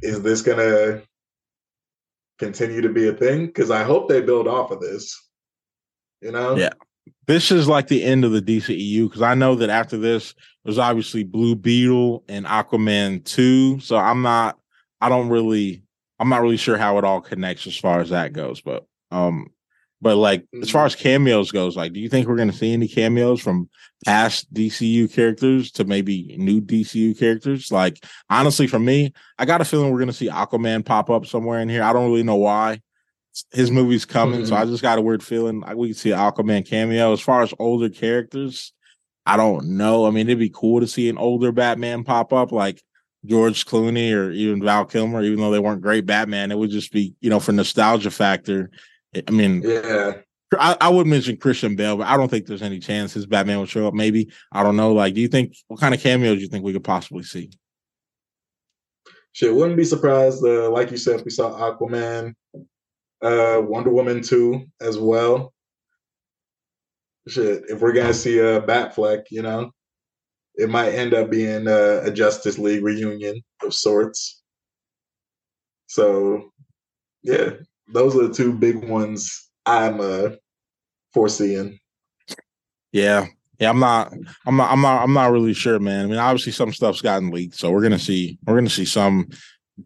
is 0.00 0.22
this 0.22 0.40
to 0.40 1.02
continue 2.38 2.80
to 2.80 2.88
be 2.88 3.06
a 3.08 3.12
thing? 3.12 3.44
Because 3.44 3.70
I 3.70 3.84
hope 3.84 4.08
they 4.08 4.22
build 4.22 4.48
off 4.48 4.70
of 4.70 4.80
this. 4.80 5.14
You 6.22 6.32
know? 6.32 6.56
Yeah. 6.56 6.72
This 7.26 7.50
is 7.50 7.68
like 7.68 7.88
the 7.88 8.02
end 8.02 8.24
of 8.24 8.32
the 8.32 8.40
DCEU 8.40 9.04
because 9.04 9.20
I 9.20 9.34
know 9.34 9.54
that 9.56 9.68
after 9.68 9.98
this, 9.98 10.34
there's 10.64 10.78
obviously 10.78 11.24
Blue 11.24 11.56
Beetle 11.56 12.24
and 12.26 12.46
Aquaman 12.46 13.22
2. 13.26 13.80
So 13.80 13.98
I'm 13.98 14.22
not 14.22 14.58
I 15.02 15.10
don't 15.10 15.28
really 15.28 15.82
I'm 16.20 16.30
not 16.30 16.40
really 16.40 16.56
sure 16.56 16.78
how 16.78 16.96
it 16.96 17.04
all 17.04 17.20
connects 17.20 17.66
as 17.66 17.76
far 17.76 18.00
as 18.00 18.08
that 18.08 18.32
goes, 18.32 18.62
but 18.62 18.86
um 19.10 19.48
but 20.02 20.16
like 20.16 20.44
as 20.60 20.68
far 20.68 20.84
as 20.84 20.96
cameos 20.96 21.52
goes, 21.52 21.76
like 21.76 21.92
do 21.92 22.00
you 22.00 22.08
think 22.08 22.26
we're 22.26 22.36
gonna 22.36 22.52
see 22.52 22.72
any 22.72 22.88
cameos 22.88 23.40
from 23.40 23.70
past 24.04 24.52
DCU 24.52 25.10
characters 25.10 25.70
to 25.72 25.84
maybe 25.84 26.34
new 26.36 26.60
DCU 26.60 27.16
characters? 27.16 27.70
Like 27.70 28.04
honestly, 28.28 28.66
for 28.66 28.80
me, 28.80 29.12
I 29.38 29.44
got 29.44 29.60
a 29.60 29.64
feeling 29.64 29.92
we're 29.92 30.00
gonna 30.00 30.12
see 30.12 30.28
Aquaman 30.28 30.84
pop 30.84 31.08
up 31.08 31.24
somewhere 31.24 31.60
in 31.60 31.68
here. 31.68 31.84
I 31.84 31.92
don't 31.92 32.10
really 32.10 32.24
know 32.24 32.36
why. 32.36 32.82
His 33.52 33.70
movie's 33.70 34.04
coming, 34.04 34.40
mm-hmm. 34.40 34.48
so 34.48 34.56
I 34.56 34.66
just 34.66 34.82
got 34.82 34.98
a 34.98 35.02
weird 35.02 35.22
feeling 35.22 35.60
like 35.60 35.76
we 35.76 35.88
can 35.88 35.94
see 35.94 36.10
Aquaman 36.10 36.68
cameo. 36.68 37.12
As 37.12 37.20
far 37.20 37.42
as 37.42 37.54
older 37.60 37.88
characters, 37.88 38.72
I 39.24 39.36
don't 39.36 39.76
know. 39.76 40.04
I 40.04 40.10
mean, 40.10 40.26
it'd 40.28 40.38
be 40.38 40.50
cool 40.52 40.80
to 40.80 40.86
see 40.88 41.08
an 41.08 41.16
older 41.16 41.52
Batman 41.52 42.02
pop 42.02 42.32
up. 42.32 42.50
Like 42.50 42.82
George 43.24 43.64
Clooney 43.66 44.12
or 44.12 44.32
even 44.32 44.62
Val 44.62 44.84
Kilmer, 44.84 45.22
even 45.22 45.38
though 45.38 45.52
they 45.52 45.60
weren't 45.60 45.80
great 45.80 46.06
Batman, 46.06 46.50
it 46.50 46.58
would 46.58 46.70
just 46.70 46.92
be, 46.92 47.14
you 47.20 47.30
know, 47.30 47.40
for 47.40 47.52
nostalgia 47.52 48.10
factor. 48.10 48.70
I 49.14 49.30
mean, 49.30 49.62
yeah, 49.62 50.14
I, 50.58 50.76
I, 50.80 50.88
would 50.88 51.06
mention 51.06 51.36
Christian 51.36 51.76
Bale, 51.76 51.96
but 51.96 52.06
I 52.06 52.16
don't 52.16 52.30
think 52.30 52.46
there's 52.46 52.62
any 52.62 52.78
chance 52.78 53.12
his 53.12 53.26
Batman 53.26 53.58
will 53.58 53.66
show 53.66 53.86
up. 53.86 53.94
Maybe 53.94 54.30
I 54.52 54.62
don't 54.62 54.76
know. 54.76 54.92
Like, 54.92 55.14
do 55.14 55.20
you 55.20 55.28
think 55.28 55.54
what 55.68 55.80
kind 55.80 55.94
of 55.94 56.00
cameos 56.00 56.36
do 56.36 56.42
you 56.42 56.48
think 56.48 56.64
we 56.64 56.72
could 56.72 56.84
possibly 56.84 57.22
see? 57.22 57.50
Shit, 59.32 59.54
wouldn't 59.54 59.76
be 59.76 59.84
surprised. 59.84 60.44
Uh, 60.44 60.70
like 60.70 60.90
you 60.90 60.96
said, 60.96 61.22
we 61.24 61.30
saw 61.30 61.52
Aquaman, 61.52 62.34
uh, 63.22 63.60
Wonder 63.62 63.90
Woman 63.90 64.22
two 64.22 64.66
as 64.80 64.98
well. 64.98 65.52
Shit, 67.28 67.64
if 67.68 67.80
we're 67.80 67.92
gonna 67.92 68.14
see 68.14 68.38
a 68.38 68.60
Batfleck, 68.60 69.24
you 69.30 69.42
know, 69.42 69.70
it 70.54 70.68
might 70.68 70.90
end 70.92 71.14
up 71.14 71.30
being 71.30 71.66
a, 71.66 72.02
a 72.04 72.10
Justice 72.10 72.58
League 72.58 72.82
reunion 72.82 73.42
of 73.62 73.72
sorts. 73.72 74.42
So, 75.86 76.52
yeah, 77.22 77.50
those 77.88 78.16
are 78.16 78.28
the 78.28 78.34
two 78.34 78.52
big 78.52 78.88
ones 78.88 79.50
I'm 79.66 80.00
uh, 80.00 80.30
foreseeing. 81.12 81.78
Yeah, 82.92 83.26
yeah, 83.58 83.70
I'm 83.70 83.78
not, 83.78 84.12
I'm 84.46 84.56
not, 84.56 84.70
I'm 84.70 84.80
not, 84.80 85.02
I'm 85.02 85.12
not 85.12 85.32
really 85.32 85.54
sure, 85.54 85.78
man. 85.78 86.04
I 86.04 86.08
mean, 86.08 86.18
obviously, 86.18 86.52
some 86.52 86.72
stuff's 86.72 87.00
gotten 87.00 87.30
leaked, 87.30 87.56
so 87.56 87.70
we're 87.70 87.82
gonna 87.82 87.98
see, 87.98 88.38
we're 88.46 88.56
gonna 88.56 88.68
see 88.68 88.84
some 88.84 89.28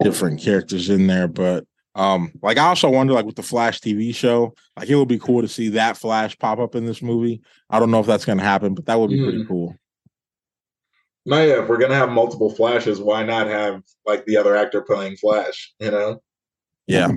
different 0.00 0.41
characters 0.41 0.91
in 0.91 1.07
there, 1.07 1.29
but 1.29 1.65
um, 1.97 2.33
like 2.43 2.59
I 2.59 2.67
also 2.67 2.91
wonder, 2.91 3.15
like 3.15 3.25
with 3.25 3.37
the 3.37 3.43
Flash 3.43 3.81
TV 3.81 4.15
show, 4.15 4.55
like 4.76 4.91
it 4.91 4.97
would 4.97 5.09
be 5.09 5.19
cool 5.19 5.41
to 5.41 5.49
see 5.49 5.71
that 5.71 5.97
Flash 5.97 6.38
pop 6.38 6.59
up 6.59 6.75
in 6.75 6.85
this 6.85 7.00
movie. 7.00 7.41
I 7.71 7.79
don't 7.79 7.91
know 7.91 8.00
if 8.00 8.07
that's 8.07 8.26
gonna 8.26 8.43
happen, 8.43 8.75
but 8.75 8.87
that 8.87 9.00
would 9.00 9.11
be 9.11 9.19
mm. 9.19 9.25
pretty 9.25 9.45
cool. 9.47 9.75
No, 11.25 11.43
yeah, 11.43 11.62
if 11.62 11.69
we're 11.69 11.79
gonna 11.79 11.95
have 11.95 12.11
multiple 12.11 12.50
flashes, 12.50 13.00
why 13.00 13.25
not 13.25 13.47
have 13.47 13.83
like 14.05 14.26
the 14.26 14.37
other 14.37 14.55
actor 14.55 14.83
playing 14.83 15.17
Flash? 15.17 15.75
You 15.81 15.91
know? 15.91 16.23
Yeah, 16.87 17.09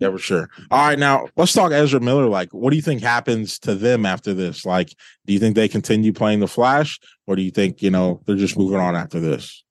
yeah, 0.00 0.10
for 0.10 0.18
sure. 0.18 0.48
All 0.70 0.86
right, 0.86 0.98
now 0.98 1.26
let's 1.36 1.52
talk 1.52 1.72
Ezra 1.72 1.98
Miller. 1.98 2.26
Like, 2.26 2.54
what 2.54 2.70
do 2.70 2.76
you 2.76 2.82
think 2.82 3.02
happens 3.02 3.58
to 3.60 3.74
them 3.74 4.06
after 4.06 4.32
this? 4.32 4.64
Like, 4.64 4.94
do 5.26 5.32
you 5.32 5.40
think 5.40 5.56
they 5.56 5.68
continue 5.68 6.12
playing 6.12 6.40
the 6.40 6.46
Flash, 6.46 7.00
or 7.26 7.34
do 7.34 7.42
you 7.42 7.50
think 7.50 7.82
you 7.82 7.90
know 7.90 8.22
they're 8.26 8.36
just 8.36 8.56
moving 8.56 8.78
on 8.78 8.94
after 8.94 9.18
this? 9.18 9.64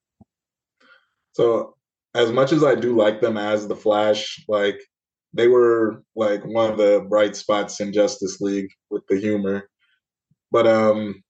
So, 1.33 1.75
as 2.13 2.33
much 2.33 2.51
as 2.51 2.65
I 2.65 2.75
do 2.75 2.97
like 2.97 3.21
them 3.21 3.37
as 3.37 3.67
the 3.67 3.77
Flash, 3.77 4.43
like 4.49 4.81
they 5.33 5.47
were 5.47 6.03
like 6.17 6.43
one 6.45 6.69
of 6.69 6.77
the 6.77 7.05
bright 7.07 7.37
spots 7.37 7.79
in 7.79 7.93
Justice 7.93 8.41
League 8.41 8.69
with 8.89 9.03
the 9.07 9.17
humor, 9.17 9.69
but 10.51 10.67
um, 10.67 11.23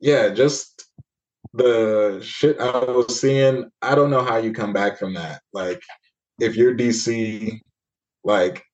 yeah, 0.00 0.30
just 0.30 0.86
the 1.52 2.20
shit 2.22 2.58
I 2.58 2.84
was 2.84 3.20
seeing, 3.20 3.70
I 3.82 3.94
don't 3.94 4.10
know 4.10 4.24
how 4.24 4.38
you 4.38 4.52
come 4.52 4.72
back 4.72 4.98
from 4.98 5.14
that. 5.14 5.40
Like, 5.52 5.82
if 6.38 6.56
you're 6.56 6.74
DC, 6.74 7.60
like, 8.24 8.64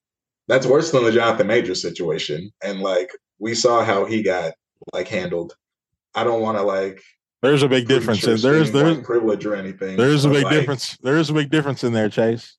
that's 0.49 0.67
worse 0.67 0.91
than 0.91 1.05
the 1.05 1.13
Jonathan 1.13 1.47
Major 1.47 1.75
situation. 1.75 2.51
And 2.63 2.81
like, 2.81 3.11
we 3.39 3.55
saw 3.55 3.85
how 3.85 4.05
he 4.05 4.23
got 4.23 4.53
like 4.93 5.09
handled. 5.09 5.55
I 6.15 6.25
don't 6.25 6.43
want 6.43 6.59
to 6.59 6.63
like. 6.63 7.03
There's 7.43 7.63
a 7.63 7.69
big 7.69 7.89
difference. 7.89 8.23
There's 8.23 8.43
there's 8.43 8.75
like 8.75 9.03
privilege 9.03 9.47
or 9.47 9.55
anything. 9.55 9.97
There's 9.97 10.25
a 10.25 10.29
big 10.29 10.45
like, 10.45 10.53
difference. 10.53 10.97
There's 10.99 11.31
a 11.31 11.35
big 11.35 11.51
difference 11.51 11.83
in 11.85 11.93
there, 11.93 12.09
Chase. 12.09 12.57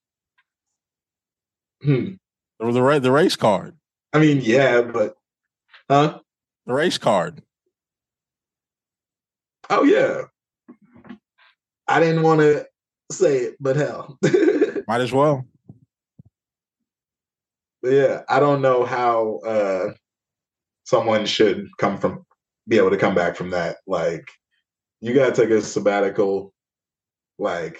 Hmm. 1.83 2.13
The, 2.59 2.71
the 2.71 2.99
the 2.99 3.11
race 3.11 3.35
card. 3.35 3.75
I 4.13 4.19
mean, 4.19 4.41
yeah, 4.41 4.81
but 4.81 5.15
huh? 5.89 6.19
The 6.65 6.73
race 6.73 6.97
card. 6.97 7.43
Oh 9.69 9.83
yeah. 9.83 10.23
I 11.87 11.99
didn't 11.99 12.23
want 12.23 12.41
to 12.41 12.65
say 13.11 13.37
it, 13.37 13.57
but 13.59 13.75
hell. 13.75 14.17
Might 14.91 14.99
as 14.99 15.13
well. 15.13 15.45
Yeah, 17.81 18.23
I 18.27 18.41
don't 18.41 18.61
know 18.61 18.83
how 18.83 19.37
uh 19.37 19.93
someone 20.83 21.25
should 21.25 21.69
come 21.77 21.97
from 21.97 22.25
be 22.67 22.75
able 22.77 22.89
to 22.89 22.97
come 22.97 23.15
back 23.15 23.37
from 23.37 23.51
that. 23.51 23.77
Like 23.87 24.27
you 24.99 25.13
gotta 25.13 25.33
take 25.33 25.49
a 25.49 25.61
sabbatical, 25.61 26.53
like 27.39 27.79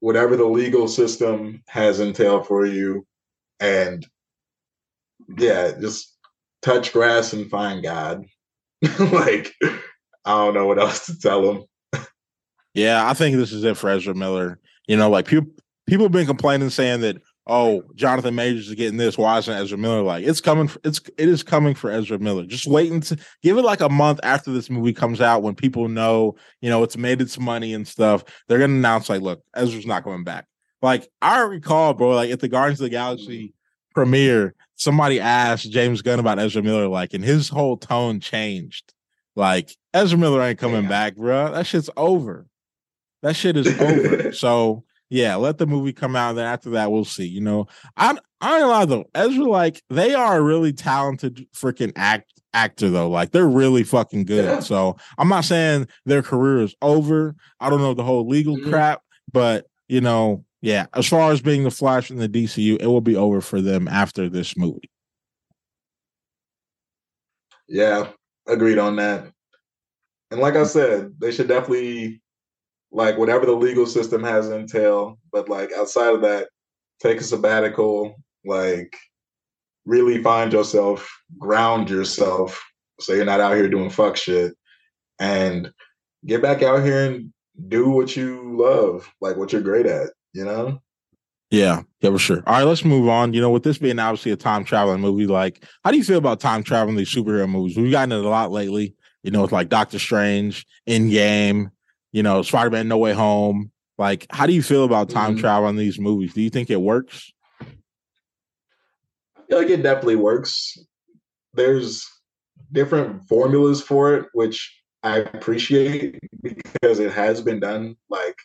whatever 0.00 0.36
the 0.36 0.46
legal 0.46 0.88
system 0.88 1.62
has 1.68 2.00
entailed 2.00 2.44
for 2.48 2.66
you, 2.66 3.06
and 3.60 4.04
yeah, 5.38 5.70
just 5.80 6.18
touch 6.60 6.92
grass 6.92 7.32
and 7.34 7.48
find 7.48 7.84
God. 7.84 8.24
like 8.98 9.54
I 9.62 9.78
don't 10.24 10.54
know 10.54 10.66
what 10.66 10.80
else 10.80 11.06
to 11.06 11.16
tell 11.16 11.48
him. 11.48 12.02
yeah, 12.74 13.08
I 13.08 13.14
think 13.14 13.36
this 13.36 13.52
is 13.52 13.62
it 13.62 13.76
for 13.76 13.90
Ezra 13.90 14.12
Miller. 14.12 14.58
You 14.88 14.96
know, 14.96 15.08
like 15.08 15.26
people 15.28 15.52
people 15.90 16.04
have 16.04 16.12
been 16.12 16.26
complaining 16.26 16.70
saying 16.70 17.00
that 17.00 17.20
oh, 17.46 17.82
Jonathan 17.96 18.36
Majors 18.36 18.68
is 18.68 18.74
getting 18.76 18.96
this. 18.96 19.18
Why 19.18 19.38
isn't 19.38 19.52
Ezra 19.52 19.76
Miller 19.76 20.02
like 20.02 20.24
it's 20.24 20.40
coming? 20.40 20.68
For, 20.68 20.78
it's 20.84 21.00
it 21.18 21.28
is 21.28 21.42
coming 21.42 21.74
for 21.74 21.90
Ezra 21.90 22.18
Miller. 22.18 22.46
Just 22.46 22.66
waiting 22.66 23.00
to 23.02 23.18
give 23.42 23.58
it 23.58 23.62
like 23.62 23.80
a 23.80 23.88
month 23.88 24.20
after 24.22 24.52
this 24.52 24.70
movie 24.70 24.92
comes 24.92 25.20
out 25.20 25.42
when 25.42 25.56
people 25.56 25.88
know 25.88 26.36
you 26.60 26.70
know 26.70 26.82
it's 26.84 26.96
made 26.96 27.20
its 27.20 27.38
money 27.38 27.74
and 27.74 27.86
stuff. 27.86 28.24
They're 28.46 28.58
gonna 28.58 28.74
announce 28.74 29.08
like, 29.08 29.20
look, 29.20 29.42
Ezra's 29.54 29.84
not 29.84 30.04
coming 30.04 30.24
back. 30.24 30.46
Like 30.80 31.08
I 31.20 31.40
recall, 31.40 31.92
bro, 31.94 32.10
like 32.10 32.30
at 32.30 32.40
the 32.40 32.48
Guardians 32.48 32.80
of 32.80 32.84
the 32.84 32.90
Galaxy 32.90 33.52
premiere, 33.94 34.54
somebody 34.76 35.18
asked 35.18 35.70
James 35.70 36.02
Gunn 36.02 36.20
about 36.20 36.38
Ezra 36.38 36.62
Miller, 36.62 36.86
like, 36.86 37.14
and 37.14 37.24
his 37.24 37.48
whole 37.48 37.76
tone 37.76 38.20
changed. 38.20 38.94
Like 39.34 39.76
Ezra 39.92 40.18
Miller 40.18 40.40
ain't 40.40 40.58
coming 40.58 40.84
yeah. 40.84 40.88
back, 40.88 41.16
bro. 41.16 41.52
That 41.52 41.66
shit's 41.66 41.90
over. 41.96 42.46
That 43.22 43.34
shit 43.34 43.56
is 43.56 43.66
over. 43.80 44.32
so 44.32 44.84
yeah, 45.10 45.34
let 45.34 45.58
the 45.58 45.66
movie 45.66 45.92
come 45.92 46.14
out. 46.14 46.30
And 46.30 46.38
Then 46.38 46.46
after 46.46 46.70
that, 46.70 46.90
we'll 46.90 47.04
see. 47.04 47.26
You 47.26 47.40
know, 47.40 47.66
I'm 47.96 48.18
I 48.40 48.58
don't 48.58 48.68
lie 48.68 48.84
though. 48.86 49.04
Ezra, 49.14 49.44
like, 49.44 49.82
they 49.90 50.14
are 50.14 50.38
a 50.38 50.42
really 50.42 50.72
talented 50.72 51.46
freaking 51.54 51.92
act 51.96 52.32
actor 52.54 52.88
though. 52.88 53.10
Like, 53.10 53.32
they're 53.32 53.48
really 53.48 53.82
fucking 53.82 54.24
good. 54.24 54.44
Yeah. 54.44 54.60
So 54.60 54.96
I'm 55.18 55.28
not 55.28 55.44
saying 55.44 55.88
their 56.06 56.22
career 56.22 56.62
is 56.62 56.74
over. 56.80 57.34
I 57.58 57.68
don't 57.68 57.80
know 57.80 57.92
the 57.92 58.04
whole 58.04 58.26
legal 58.26 58.56
mm-hmm. 58.56 58.70
crap, 58.70 59.02
but 59.30 59.66
you 59.88 60.00
know, 60.00 60.44
yeah. 60.62 60.86
As 60.94 61.08
far 61.08 61.32
as 61.32 61.42
being 61.42 61.64
the 61.64 61.70
Flash 61.70 62.10
in 62.10 62.18
the 62.18 62.28
DCU, 62.28 62.80
it 62.80 62.86
will 62.86 63.00
be 63.00 63.16
over 63.16 63.40
for 63.40 63.60
them 63.60 63.88
after 63.88 64.28
this 64.28 64.56
movie. 64.56 64.90
Yeah, 67.68 68.08
agreed 68.46 68.78
on 68.78 68.96
that. 68.96 69.26
And 70.30 70.40
like 70.40 70.54
I 70.54 70.64
said, 70.64 71.14
they 71.18 71.32
should 71.32 71.48
definitely 71.48 72.20
like 72.92 73.18
whatever 73.18 73.46
the 73.46 73.52
legal 73.52 73.86
system 73.86 74.22
has 74.22 74.50
entail, 74.50 75.18
but 75.32 75.48
like 75.48 75.72
outside 75.72 76.14
of 76.14 76.22
that, 76.22 76.48
take 77.00 77.20
a 77.20 77.24
sabbatical, 77.24 78.14
like 78.44 78.94
really 79.84 80.22
find 80.22 80.52
yourself, 80.52 81.08
ground 81.38 81.88
yourself, 81.88 82.62
so 83.00 83.12
you're 83.14 83.24
not 83.24 83.40
out 83.40 83.56
here 83.56 83.68
doing 83.68 83.90
fuck 83.90 84.16
shit, 84.16 84.54
and 85.18 85.72
get 86.26 86.42
back 86.42 86.62
out 86.62 86.84
here 86.84 87.10
and 87.10 87.32
do 87.68 87.90
what 87.90 88.16
you 88.16 88.56
love, 88.56 89.08
like 89.20 89.36
what 89.36 89.52
you're 89.52 89.62
great 89.62 89.86
at, 89.86 90.08
you 90.32 90.44
know? 90.44 90.80
Yeah, 91.50 91.82
yeah, 92.00 92.10
for 92.10 92.18
sure. 92.18 92.42
All 92.46 92.54
right, 92.54 92.62
let's 92.62 92.84
move 92.84 93.08
on. 93.08 93.34
You 93.34 93.40
know, 93.40 93.50
with 93.50 93.64
this 93.64 93.78
being 93.78 93.98
obviously 93.98 94.30
a 94.30 94.36
time 94.36 94.64
traveling 94.64 95.00
movie, 95.00 95.26
like, 95.26 95.64
how 95.84 95.90
do 95.90 95.96
you 95.96 96.04
feel 96.04 96.18
about 96.18 96.38
time 96.38 96.62
traveling 96.62 96.96
these 96.96 97.12
superhero 97.12 97.50
movies? 97.50 97.76
We've 97.76 97.90
gotten 97.90 98.12
it 98.12 98.24
a 98.24 98.28
lot 98.28 98.52
lately. 98.52 98.94
You 99.24 99.32
know, 99.32 99.42
it's 99.42 99.52
like 99.52 99.68
Doctor 99.68 99.98
Strange, 99.98 100.64
Endgame, 100.88 101.72
you 102.12 102.22
know, 102.22 102.42
Spider 102.42 102.70
Man 102.70 102.88
No 102.88 102.98
Way 102.98 103.12
Home. 103.12 103.70
Like, 103.98 104.26
how 104.30 104.46
do 104.46 104.52
you 104.52 104.62
feel 104.62 104.84
about 104.84 105.10
time 105.10 105.36
Mhm. 105.36 105.40
travel 105.40 105.68
in 105.68 105.76
these 105.76 105.98
movies? 105.98 106.32
Do 106.32 106.40
you 106.40 106.50
think 106.50 106.70
it 106.70 106.80
works? 106.80 107.32
I 107.60 107.66
feel 109.48 109.58
like 109.58 109.68
it 109.68 109.82
definitely 109.82 110.16
works. 110.16 110.78
There's 111.54 112.06
different 112.72 113.26
formulas 113.28 113.82
for 113.82 114.14
it, 114.14 114.26
which 114.32 114.74
I 115.02 115.18
appreciate 115.18 116.18
because 116.42 116.98
it 116.98 117.12
has 117.12 117.40
been 117.40 117.60
done 117.60 117.96
like 118.08 118.36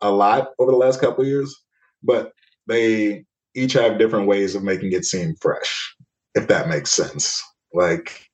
a 0.00 0.10
lot 0.10 0.50
over 0.58 0.70
the 0.70 0.76
last 0.76 1.00
couple 1.00 1.22
of 1.22 1.28
years. 1.28 1.54
But 2.02 2.32
they 2.66 3.24
each 3.54 3.72
have 3.74 3.98
different 3.98 4.26
ways 4.26 4.54
of 4.54 4.62
making 4.62 4.92
it 4.92 5.04
seem 5.04 5.34
fresh, 5.36 5.96
if 6.34 6.48
that 6.48 6.68
makes 6.68 6.90
sense. 6.90 7.42
Like, 7.72 8.28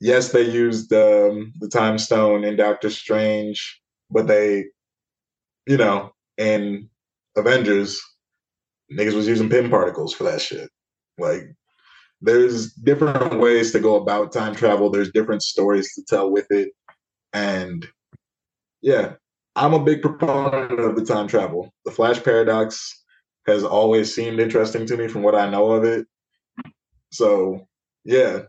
yes, 0.00 0.32
they 0.32 0.42
used 0.42 0.92
um, 0.92 1.52
the 1.58 1.68
time 1.68 1.98
stone 1.98 2.44
in 2.44 2.56
Doctor 2.56 2.90
Strange, 2.90 3.80
but 4.10 4.26
they, 4.26 4.66
you 5.66 5.76
know, 5.76 6.12
in 6.38 6.88
Avengers, 7.36 8.00
niggas 8.92 9.14
was 9.14 9.28
using 9.28 9.48
Pym 9.48 9.70
particles 9.70 10.14
for 10.14 10.24
that 10.24 10.40
shit. 10.40 10.70
Like, 11.18 11.42
there's 12.20 12.72
different 12.72 13.38
ways 13.38 13.72
to 13.72 13.80
go 13.80 13.96
about 13.96 14.32
time 14.32 14.54
travel. 14.54 14.90
There's 14.90 15.12
different 15.12 15.42
stories 15.42 15.94
to 15.94 16.04
tell 16.04 16.30
with 16.30 16.46
it, 16.50 16.70
and 17.32 17.86
yeah, 18.82 19.14
I'm 19.54 19.74
a 19.74 19.82
big 19.82 20.02
proponent 20.02 20.78
of 20.78 20.96
the 20.96 21.04
time 21.04 21.28
travel. 21.28 21.72
The 21.84 21.90
Flash 21.90 22.22
paradox 22.22 23.02
has 23.46 23.64
always 23.64 24.14
seemed 24.14 24.40
interesting 24.40 24.86
to 24.86 24.96
me 24.96 25.08
from 25.08 25.22
what 25.22 25.34
I 25.34 25.48
know 25.48 25.72
of 25.72 25.84
it. 25.84 26.06
So 27.12 27.66
yeah, 28.04 28.42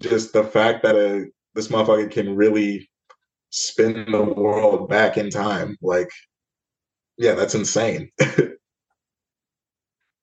just 0.00 0.32
the 0.32 0.44
fact 0.44 0.82
that 0.82 0.96
a, 0.96 1.26
this 1.54 1.68
motherfucker 1.68 2.10
can 2.10 2.34
really 2.36 2.88
spin 3.50 4.10
the 4.10 4.22
world 4.22 4.88
back 4.88 5.16
in 5.16 5.30
time, 5.30 5.76
like, 5.80 6.10
yeah, 7.16 7.34
that's 7.34 7.54
insane. 7.54 8.10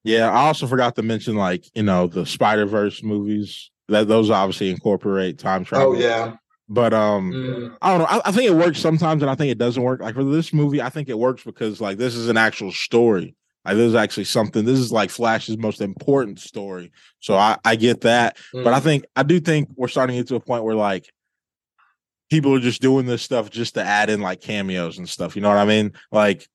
Yeah, 0.04 0.30
I 0.30 0.48
also 0.48 0.68
forgot 0.68 0.96
to 0.96 1.02
mention 1.02 1.36
like 1.36 1.66
you 1.74 1.84
know 1.84 2.08
the 2.08 2.26
Spider 2.26 2.66
Verse 2.66 3.02
movies. 3.04 3.72
That 3.90 4.08
those 4.08 4.30
obviously 4.30 4.70
incorporate 4.70 5.40
time 5.40 5.64
travel. 5.64 5.94
oh 5.96 6.00
yeah, 6.00 6.36
but 6.70 6.94
um, 6.94 7.32
Mm, 7.32 7.78
I 7.82 7.90
don't 7.92 8.00
know. 8.00 8.06
I, 8.06 8.22
I 8.26 8.32
think 8.32 8.50
it 8.50 8.56
works 8.56 8.80
sometimes, 8.80 9.22
and 9.22 9.30
I 9.30 9.36
think 9.36 9.52
it 9.52 9.58
doesn't 9.58 9.82
work. 9.82 10.02
Like 10.02 10.16
for 10.16 10.24
this 10.24 10.54
movie, 10.54 10.82
I 10.82 10.90
think 10.90 11.10
it 11.10 11.18
works 11.18 11.44
because 11.44 11.80
like 11.80 11.98
this 11.98 12.16
is 12.16 12.28
an 12.30 12.38
actual 12.38 12.72
story. 12.72 13.36
Like 13.66 13.78
this 13.78 13.88
is 13.90 13.96
actually 13.96 14.26
something. 14.26 14.66
This 14.66 14.80
is 14.80 14.92
like 14.92 15.10
Flash's 15.10 15.58
most 15.58 15.80
important 15.82 16.40
story. 16.40 16.92
So 17.20 17.36
I 17.36 17.58
I 17.64 17.76
get 17.76 18.02
that, 18.02 18.38
but 18.52 18.68
I 18.74 18.80
mm, 18.80 18.84
think 18.84 19.06
I 19.16 19.24
do 19.24 19.40
think 19.40 19.70
we're 19.76 19.88
starting 19.88 20.16
to 20.16 20.22
get 20.22 20.28
to 20.30 20.36
a 20.36 20.40
point 20.42 20.64
where 20.66 20.76
like 20.76 21.10
people 22.30 22.54
are 22.56 22.60
just 22.60 22.82
doing 22.82 23.06
this 23.06 23.22
stuff 23.22 23.50
just 23.50 23.76
to 23.76 23.84
add 23.84 24.10
in 24.10 24.20
like 24.22 24.42
cameos 24.42 24.98
and 24.98 25.08
stuff. 25.08 25.36
You 25.36 25.42
know 25.42 25.50
what 25.50 25.58
I 25.58 25.66
mean? 25.66 25.94
Like 26.12 26.48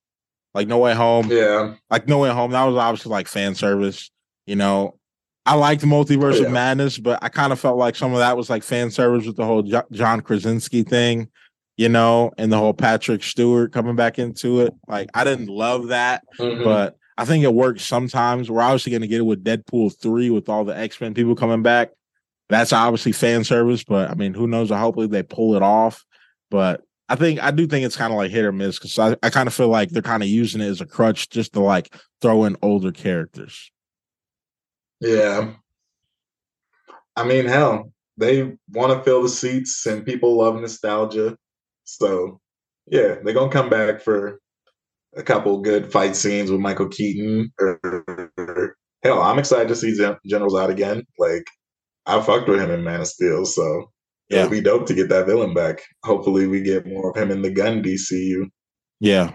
like 0.54 0.68
No 0.68 0.78
Way 0.78 0.94
Home. 0.94 1.28
yeah, 1.30 1.74
Like 1.90 2.08
No 2.08 2.18
Way 2.18 2.30
Home. 2.30 2.50
That 2.50 2.64
was 2.64 2.76
obviously 2.76 3.10
like 3.10 3.28
fan 3.28 3.54
service. 3.54 4.10
You 4.46 4.56
know, 4.56 4.98
I 5.46 5.54
liked 5.54 5.82
Multiverse 5.82 6.34
Oh, 6.34 6.40
yeah. 6.40 6.46
of 6.46 6.52
Madness, 6.52 6.98
but 6.98 7.22
I 7.22 7.28
kind 7.28 7.52
of 7.52 7.60
felt 7.60 7.78
like 7.78 7.96
some 7.96 8.12
of 8.12 8.18
that 8.18 8.36
was 8.36 8.50
like 8.50 8.62
fan 8.62 8.90
service 8.90 9.26
with 9.26 9.36
the 9.36 9.44
whole 9.44 9.62
Jo- 9.62 9.86
John 9.92 10.20
Krasinski 10.20 10.82
thing. 10.82 11.28
You 11.76 11.88
know, 11.88 12.32
and 12.36 12.50
the 12.52 12.58
whole 12.58 12.74
Patrick 12.74 13.22
Stewart 13.22 13.72
coming 13.72 13.94
back 13.94 14.18
into 14.18 14.62
it. 14.62 14.74
Like 14.88 15.08
I 15.14 15.22
didn't 15.22 15.46
love 15.48 15.88
that 15.88 16.24
mhm. 16.38 16.64
but 16.64 16.96
I 17.18 17.24
think 17.24 17.42
it 17.42 17.52
works 17.52 17.84
sometimes. 17.84 18.48
We're 18.48 18.62
obviously 18.62 18.90
going 18.90 19.02
to 19.02 19.08
get 19.08 19.18
it 19.18 19.24
with 19.24 19.44
Deadpool 19.44 20.00
3 20.00 20.30
with 20.30 20.48
all 20.48 20.64
the 20.64 20.78
X 20.78 21.00
Men 21.00 21.14
people 21.14 21.34
coming 21.34 21.62
back. 21.62 21.90
That's 22.48 22.72
obviously 22.72 23.10
fan 23.10 23.42
service, 23.42 23.82
but 23.82 24.08
I 24.08 24.14
mean, 24.14 24.34
who 24.34 24.46
knows? 24.46 24.70
Hopefully 24.70 25.08
they 25.08 25.24
pull 25.24 25.56
it 25.56 25.62
off. 25.62 26.04
But 26.48 26.82
I 27.08 27.16
think 27.16 27.42
I 27.42 27.50
do 27.50 27.66
think 27.66 27.84
it's 27.84 27.96
kind 27.96 28.12
of 28.12 28.18
like 28.18 28.30
hit 28.30 28.44
or 28.44 28.52
miss 28.52 28.78
because 28.78 28.98
I, 28.98 29.16
I 29.20 29.30
kind 29.30 29.48
of 29.48 29.52
feel 29.52 29.68
like 29.68 29.90
they're 29.90 30.00
kind 30.00 30.22
of 30.22 30.28
using 30.28 30.60
it 30.60 30.68
as 30.68 30.80
a 30.80 30.86
crutch 30.86 31.28
just 31.28 31.54
to 31.54 31.60
like 31.60 31.92
throw 32.22 32.44
in 32.44 32.56
older 32.62 32.92
characters. 32.92 33.72
Yeah. 35.00 35.54
I 37.16 37.24
mean, 37.24 37.46
hell, 37.46 37.92
they 38.16 38.56
want 38.70 38.96
to 38.96 39.02
fill 39.02 39.24
the 39.24 39.28
seats 39.28 39.84
and 39.86 40.06
people 40.06 40.36
love 40.36 40.60
nostalgia. 40.60 41.36
So, 41.82 42.40
yeah, 42.86 43.16
they're 43.24 43.34
going 43.34 43.50
to 43.50 43.56
come 43.56 43.68
back 43.68 44.02
for 44.02 44.40
a 45.18 45.22
couple 45.22 45.60
good 45.60 45.90
fight 45.92 46.16
scenes 46.16 46.50
with 46.50 46.60
Michael 46.60 46.88
Keaton. 46.88 47.52
Or, 47.58 48.76
hell, 49.02 49.20
I'm 49.20 49.38
excited 49.38 49.68
to 49.68 49.76
see 49.76 49.96
Gen- 49.96 50.16
General 50.26 50.50
Zod 50.50 50.70
again. 50.70 51.02
Like, 51.18 51.44
I 52.06 52.20
fucked 52.22 52.48
with 52.48 52.60
him 52.60 52.70
in 52.70 52.84
Man 52.84 53.00
of 53.00 53.08
Steel. 53.08 53.44
So, 53.44 53.90
Yeah. 54.30 54.38
it'll 54.40 54.50
be 54.50 54.60
dope 54.60 54.86
to 54.86 54.94
get 54.94 55.08
that 55.10 55.26
villain 55.26 55.54
back. 55.54 55.82
Hopefully, 56.04 56.46
we 56.46 56.60
get 56.62 56.86
more 56.86 57.10
of 57.10 57.16
him 57.16 57.30
in 57.30 57.42
the 57.42 57.50
Gunn 57.50 57.82
DCU. 57.82 58.46
Yeah. 59.00 59.32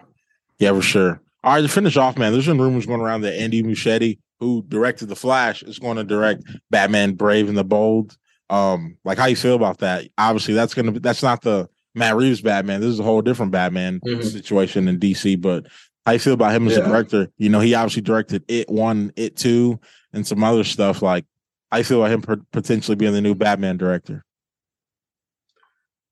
Yeah, 0.60 0.74
for 0.74 0.82
sure. 0.82 1.22
All 1.44 1.54
right, 1.56 1.62
to 1.62 1.68
finish 1.68 1.98
off, 1.98 2.18
man, 2.18 2.32
there's 2.32 2.46
been 2.48 2.62
rumors 2.62 2.86
going 2.86 3.02
around 3.02 3.22
that 3.22 3.34
Andy 3.40 3.62
Muschietti, 3.64 4.20
who 4.40 4.64
directed 4.70 5.08
The 5.08 5.16
Flash, 5.16 5.62
is 5.64 5.78
going 5.80 5.98
to 5.98 6.04
direct 6.06 6.44
Batman 6.72 7.16
Brave 7.16 7.50
and 7.50 7.58
the 7.58 7.64
Bold. 7.66 8.16
Um, 8.50 8.98
like 9.04 9.18
how 9.18 9.26
you 9.26 9.36
feel 9.36 9.56
about 9.56 9.80
that? 9.80 10.08
Obviously, 10.18 10.54
that's 10.54 10.74
gonna 10.74 10.92
be 10.92 11.00
that's 11.00 11.24
not 11.24 11.42
the 11.42 11.68
Matt 11.96 12.16
Reeves 12.16 12.42
Batman. 12.42 12.82
This 12.82 12.90
is 12.90 13.00
a 13.00 13.04
whole 13.04 13.22
different 13.22 13.52
Batman 13.52 14.00
Mhm. 14.06 14.24
situation 14.24 14.88
in 14.88 15.00
DC. 15.00 15.36
But 15.36 15.68
how 16.06 16.14
you 16.14 16.20
feel 16.20 16.34
about 16.34 16.54
him 16.54 16.68
as 16.68 16.78
a 16.78 16.84
director? 16.84 17.30
You 17.38 17.50
know, 17.50 17.60
he 17.60 17.74
obviously 17.76 18.02
directed 18.02 18.44
It 18.48 18.70
One, 18.70 19.12
It 19.16 19.36
Two, 19.36 19.80
and 20.12 20.26
some 20.26 20.44
other 20.44 20.64
stuff. 20.64 21.02
Like, 21.02 21.26
I 21.72 21.84
feel 21.84 22.02
about 22.02 22.12
him 22.12 22.22
per- 22.22 22.42
potentially 22.52 22.96
being 22.96 23.14
the 23.14 23.22
new 23.22 23.36
Batman 23.36 23.78
director? 23.78 24.24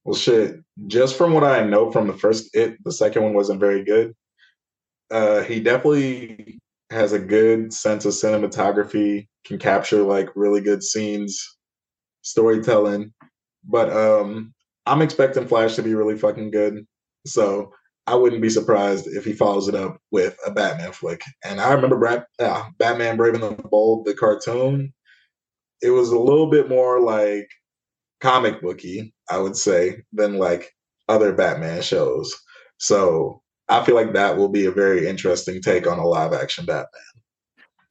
Well, 0.04 0.16
shit. 0.16 0.60
Just 0.88 1.16
from 1.18 1.34
what 1.34 1.44
I 1.44 1.64
know 1.64 1.92
from 1.92 2.08
the 2.08 2.14
first 2.18 2.56
it, 2.56 2.84
the 2.84 2.92
second 2.92 3.24
one 3.24 3.34
wasn't 3.34 3.60
very 3.60 3.84
good. 3.84 4.16
Uh, 5.12 5.42
he 5.44 5.60
definitely 5.60 6.58
has 6.90 7.14
a 7.14 7.20
good 7.20 7.74
sense 7.74 8.06
of 8.06 8.14
cinematography, 8.14 9.28
can 9.46 9.60
capture 9.60 10.02
like 10.04 10.30
really 10.36 10.62
good 10.62 10.82
scenes, 10.84 11.58
storytelling. 12.22 13.14
But 13.64 13.92
um, 13.92 14.54
I'm 14.86 15.02
expecting 15.02 15.48
Flash 15.48 15.76
to 15.76 15.84
be 15.84 15.94
really 15.94 16.18
fucking 16.18 16.52
good. 16.52 16.86
So 17.26 17.72
I 18.08 18.16
wouldn't 18.16 18.42
be 18.42 18.50
surprised 18.50 19.08
if 19.08 19.24
he 19.26 19.34
follows 19.34 19.68
it 19.68 19.76
up 19.76 19.98
with 20.12 20.38
a 20.46 20.52
Batman 20.52 20.92
flick. 20.92 21.22
And 21.44 21.62
I 21.62 21.72
remember 21.74 21.98
Brad, 21.98 22.26
uh, 22.40 22.64
Batman 22.78 23.18
Brave 23.18 23.36
and 23.36 23.44
the 23.44 23.52
Bold, 23.70 24.06
the 24.06 24.14
cartoon. 24.14 24.94
It 25.82 25.92
was 25.92 26.10
a 26.10 26.20
little 26.20 26.50
bit 26.50 26.70
more 26.70 27.00
like 27.00 27.50
comic 28.20 28.62
booky, 28.62 29.14
I 29.30 29.38
would 29.38 29.56
say, 29.56 30.04
than 30.14 30.38
like 30.38 30.72
other 31.10 31.34
Batman 31.34 31.82
shows. 31.82 32.34
So 32.78 33.42
I 33.70 33.84
feel 33.84 33.96
like 33.96 34.14
that 34.14 34.38
will 34.38 34.50
be 34.50 34.66
a 34.66 34.72
very 34.72 35.08
interesting 35.08 35.62
take 35.62 35.88
on 35.88 36.00
a 36.00 36.06
live 36.06 36.34
action 36.34 36.66
Batman. 36.66 36.88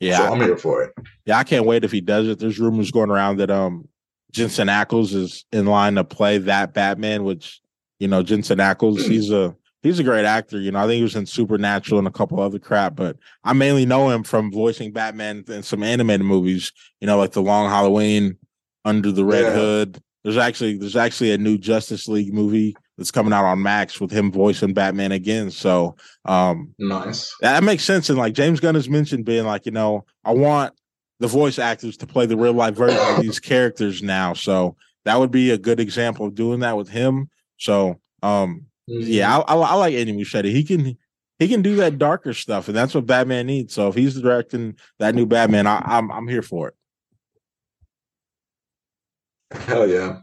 Yeah, 0.01 0.19
so 0.19 0.33
I'm 0.33 0.41
here 0.41 0.57
for 0.57 0.83
it. 0.83 0.93
Yeah, 1.27 1.39
I 1.39 1.45
can't 1.45 1.67
wait 1.67 1.85
if 1.85 1.93
he 1.93 2.01
does 2.01 2.27
it. 2.27 2.39
There's 2.39 2.59
rumors 2.59 2.91
going 2.91 3.11
around 3.11 3.37
that 3.37 3.51
um 3.51 3.89
Jensen 4.33 4.69
Ackles 4.69 5.15
is 5.15 5.45
in 5.53 5.67
line 5.67 5.95
to 5.97 6.05
play 6.05 6.39
that 6.39 6.75
Batman, 6.75 7.25
which 7.25 7.61
you 7.99 8.09
know, 8.09 8.23
Jensen 8.23 8.59
Ackles, 8.59 9.03
he's 9.07 9.31
a 9.31 9.55
he's 9.83 9.99
a 9.99 10.05
great 10.05 10.25
actor. 10.25 10.59
You 10.59 10.73
know, 10.73 10.79
I 10.79 10.83
think 10.87 10.97
he 10.97 11.03
was 11.03 11.17
in 11.17 11.27
Supernatural 11.27 11.99
and 11.99 12.09
a 12.09 12.11
couple 12.13 12.41
other 12.41 12.59
crap, 12.59 12.97
but 12.97 13.17
I 13.45 13.53
mainly 13.53 13.85
know 13.87 14.09
him 14.11 14.23
from 14.23 14.51
voicing 14.51 14.93
Batman 14.93 15.45
in 15.49 15.63
some 15.63 15.83
animated 15.83 16.25
movies, 16.25 16.73
you 17.01 17.07
know, 17.07 17.19
like 17.19 17.33
the 17.33 17.43
Long 17.43 17.69
Halloween, 17.69 18.37
Under 18.85 19.13
the 19.13 19.25
Red 19.25 19.45
Yeah. 19.45 19.53
Hood. 19.53 20.03
There's 20.25 20.37
actually 20.39 20.77
there's 20.79 20.97
actually 20.97 21.33
a 21.33 21.39
new 21.39 21.57
Justice 21.59 22.09
League 22.09 22.33
movie 22.33 22.75
that's 22.99 23.11
coming 23.11 23.33
out 23.33 23.45
on 23.47 23.63
Max 23.63 24.01
with 24.01 24.11
him 24.11 24.31
voicing 24.31 24.75
Batman 24.75 25.13
again. 25.13 25.51
So 25.51 25.97
um 26.25 26.75
Nice. 26.79 27.35
that 27.41 27.65
makes 27.65 27.85
sense. 27.85 28.09
And 28.11 28.19
like 28.19 28.35
James 28.35 28.61
Gunn 28.61 28.75
has 28.75 28.89
mentioned, 28.89 29.25
being 29.25 29.45
like, 29.47 29.65
you 29.67 29.73
know, 29.73 30.05
I 30.25 30.33
want 30.33 30.75
the 31.21 31.29
voice 31.29 31.59
actors 31.59 31.97
to 31.99 32.07
play 32.07 32.27
the 32.27 32.37
real 32.37 32.55
life 32.55 32.75
version 32.75 32.99
of 32.99 33.23
these 33.23 33.39
characters 33.41 34.03
now. 34.03 34.33
So 34.33 34.77
that 35.05 35.19
would 35.19 35.31
be 35.31 35.51
a 35.51 35.59
good 35.59 35.79
example 35.79 36.27
of 36.27 36.35
doing 36.35 36.61
that 36.61 36.77
with 36.77 36.89
him. 36.89 37.31
So, 37.59 38.01
um, 38.23 38.67
yeah, 38.87 39.39
I, 39.39 39.55
I, 39.55 39.57
I 39.57 39.75
like 39.75 39.95
Andy 39.95 40.13
Muschietti. 40.13 40.51
He 40.51 40.65
can 40.65 40.97
he 41.39 41.49
can 41.49 41.63
do 41.63 41.77
that 41.77 41.99
darker 41.99 42.35
stuff, 42.35 42.69
and 42.69 42.77
that's 42.77 42.95
what 42.95 43.07
Batman 43.07 43.47
needs. 43.47 43.73
So 43.73 43.89
if 43.89 43.95
he's 43.95 44.21
directing 44.21 44.77
that 44.99 45.15
new 45.15 45.27
Batman, 45.27 45.67
I, 45.67 45.81
I'm 45.85 46.11
I'm 46.11 46.27
here 46.27 46.43
for 46.43 46.69
it. 46.69 46.75
Hell 49.53 49.87
yeah. 49.87 50.21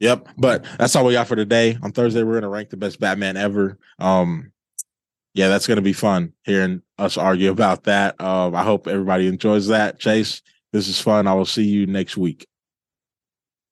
Yep. 0.00 0.28
But 0.36 0.64
that's 0.78 0.96
all 0.96 1.04
we 1.04 1.12
got 1.12 1.28
for 1.28 1.36
today. 1.36 1.78
On 1.82 1.92
Thursday, 1.92 2.22
we're 2.22 2.34
gonna 2.34 2.48
rank 2.48 2.70
the 2.70 2.76
best 2.76 3.00
Batman 3.00 3.36
ever. 3.36 3.78
Um, 3.98 4.52
yeah, 5.34 5.48
that's 5.48 5.66
gonna 5.66 5.82
be 5.82 5.92
fun 5.92 6.32
hearing 6.44 6.82
us 6.98 7.16
argue 7.16 7.50
about 7.50 7.84
that. 7.84 8.20
Um, 8.20 8.54
I 8.54 8.62
hope 8.62 8.86
everybody 8.86 9.26
enjoys 9.26 9.68
that. 9.68 9.98
Chase, 9.98 10.42
this 10.72 10.88
is 10.88 11.00
fun. 11.00 11.26
I 11.26 11.34
will 11.34 11.46
see 11.46 11.64
you 11.64 11.86
next 11.86 12.16
week. 12.16 12.46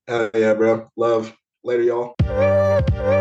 Hell 0.06 0.30
yeah, 0.34 0.54
bro. 0.54 0.90
Love. 0.96 1.36
Later, 1.62 1.82
y'all. 1.82 3.19